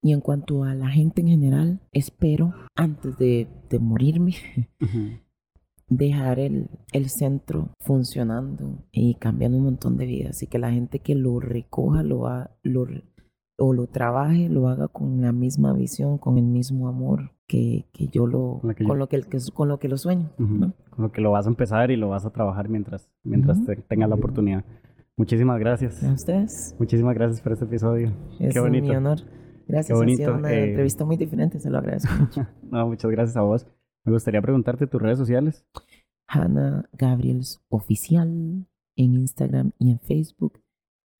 [0.03, 4.35] Y en cuanto a la gente en general, espero antes de, de morirme
[5.89, 11.01] dejar el, el, centro funcionando y cambiando un montón de vidas y que la gente
[11.01, 12.87] que lo recoja lo, ha, lo
[13.59, 18.07] o lo trabaje, lo haga con la misma visión, con el mismo amor que, que
[18.07, 19.21] yo lo con, lo que,
[19.53, 22.25] con lo que lo sueño, con lo que lo vas a empezar y lo vas
[22.25, 24.65] a trabajar mientras mientras tengas la oportunidad.
[25.17, 26.03] Muchísimas gracias.
[26.03, 26.75] A ustedes.
[26.79, 28.13] Muchísimas gracias por este episodio.
[28.39, 28.89] Es Qué bonito.
[28.89, 29.19] mi honor.
[29.71, 29.89] Gracias.
[29.89, 30.23] Qué bonito.
[30.23, 32.47] Ha sido una eh, entrevista muy diferente, se lo agradezco mucho.
[32.71, 33.67] no, muchas gracias a vos.
[34.05, 35.65] Me gustaría preguntarte tus redes sociales.
[36.27, 38.67] Hannah Gabriels Oficial
[38.97, 40.61] en Instagram y en Facebook.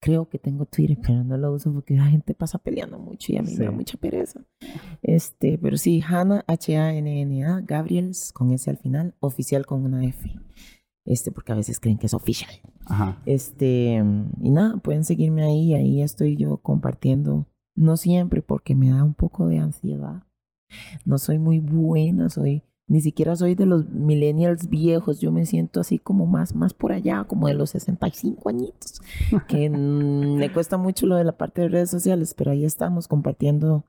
[0.01, 3.37] Creo que tengo Twitter, pero no lo uso porque la gente pasa peleando mucho y
[3.37, 4.41] a mí me da mucha pereza.
[5.03, 10.33] Este, pero sí, Hannah, H-A-N-N-A, Gabriels, con S al final, oficial con una F.
[11.05, 12.51] Este, porque a veces creen que es oficial.
[12.85, 13.21] Ajá.
[13.27, 14.03] Este,
[14.41, 17.45] y nada, pueden seguirme ahí, ahí estoy yo compartiendo,
[17.81, 20.23] no siempre porque me da un poco de ansiedad.
[21.05, 25.79] No soy muy buena, soy ni siquiera soy de los millennials viejos, yo me siento
[25.79, 29.01] así como más, más por allá, como de los 65 añitos,
[29.47, 33.85] que me cuesta mucho lo de la parte de redes sociales, pero ahí estamos compartiendo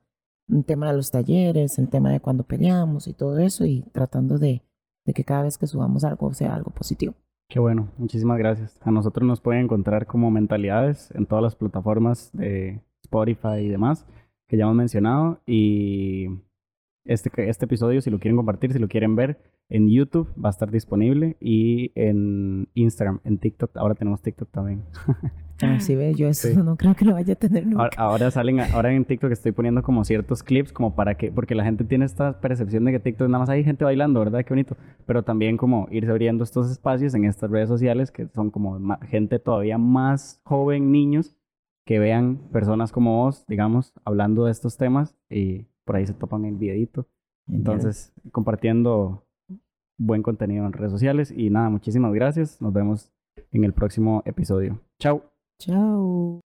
[0.47, 4.37] un tema de los talleres, el tema de cuando peleamos y todo eso, y tratando
[4.37, 4.63] de,
[5.05, 7.13] de que cada vez que subamos algo sea algo positivo.
[7.49, 8.79] Qué bueno, muchísimas gracias.
[8.83, 12.81] A nosotros nos pueden encontrar como mentalidades en todas las plataformas de
[13.13, 14.05] Spotify y demás
[14.47, 16.27] que ya hemos mencionado y
[17.05, 19.39] este, este episodio, si lo quieren compartir, si lo quieren ver,
[19.69, 23.75] en YouTube va a estar disponible y en Instagram, en TikTok.
[23.77, 24.83] Ahora tenemos TikTok también.
[25.61, 27.89] Así ve, yo eso no creo que lo vaya a tener nunca.
[27.95, 31.63] Ahora, salen, ahora en TikTok estoy poniendo como ciertos clips como para que, porque la
[31.63, 34.43] gente tiene esta percepción de que TikTok nada más hay gente bailando, ¿verdad?
[34.43, 34.75] Qué bonito.
[35.05, 39.39] Pero también como irse abriendo estos espacios en estas redes sociales que son como gente
[39.39, 41.37] todavía más joven, niños,
[41.85, 46.45] que vean personas como vos, digamos, hablando de estos temas y por ahí se topan
[46.45, 47.07] el videito.
[47.47, 49.25] Entonces, compartiendo
[49.97, 51.33] buen contenido en redes sociales.
[51.35, 52.61] Y nada, muchísimas gracias.
[52.61, 53.11] Nos vemos
[53.51, 54.79] en el próximo episodio.
[54.99, 55.23] Chao.
[55.59, 56.52] Chao.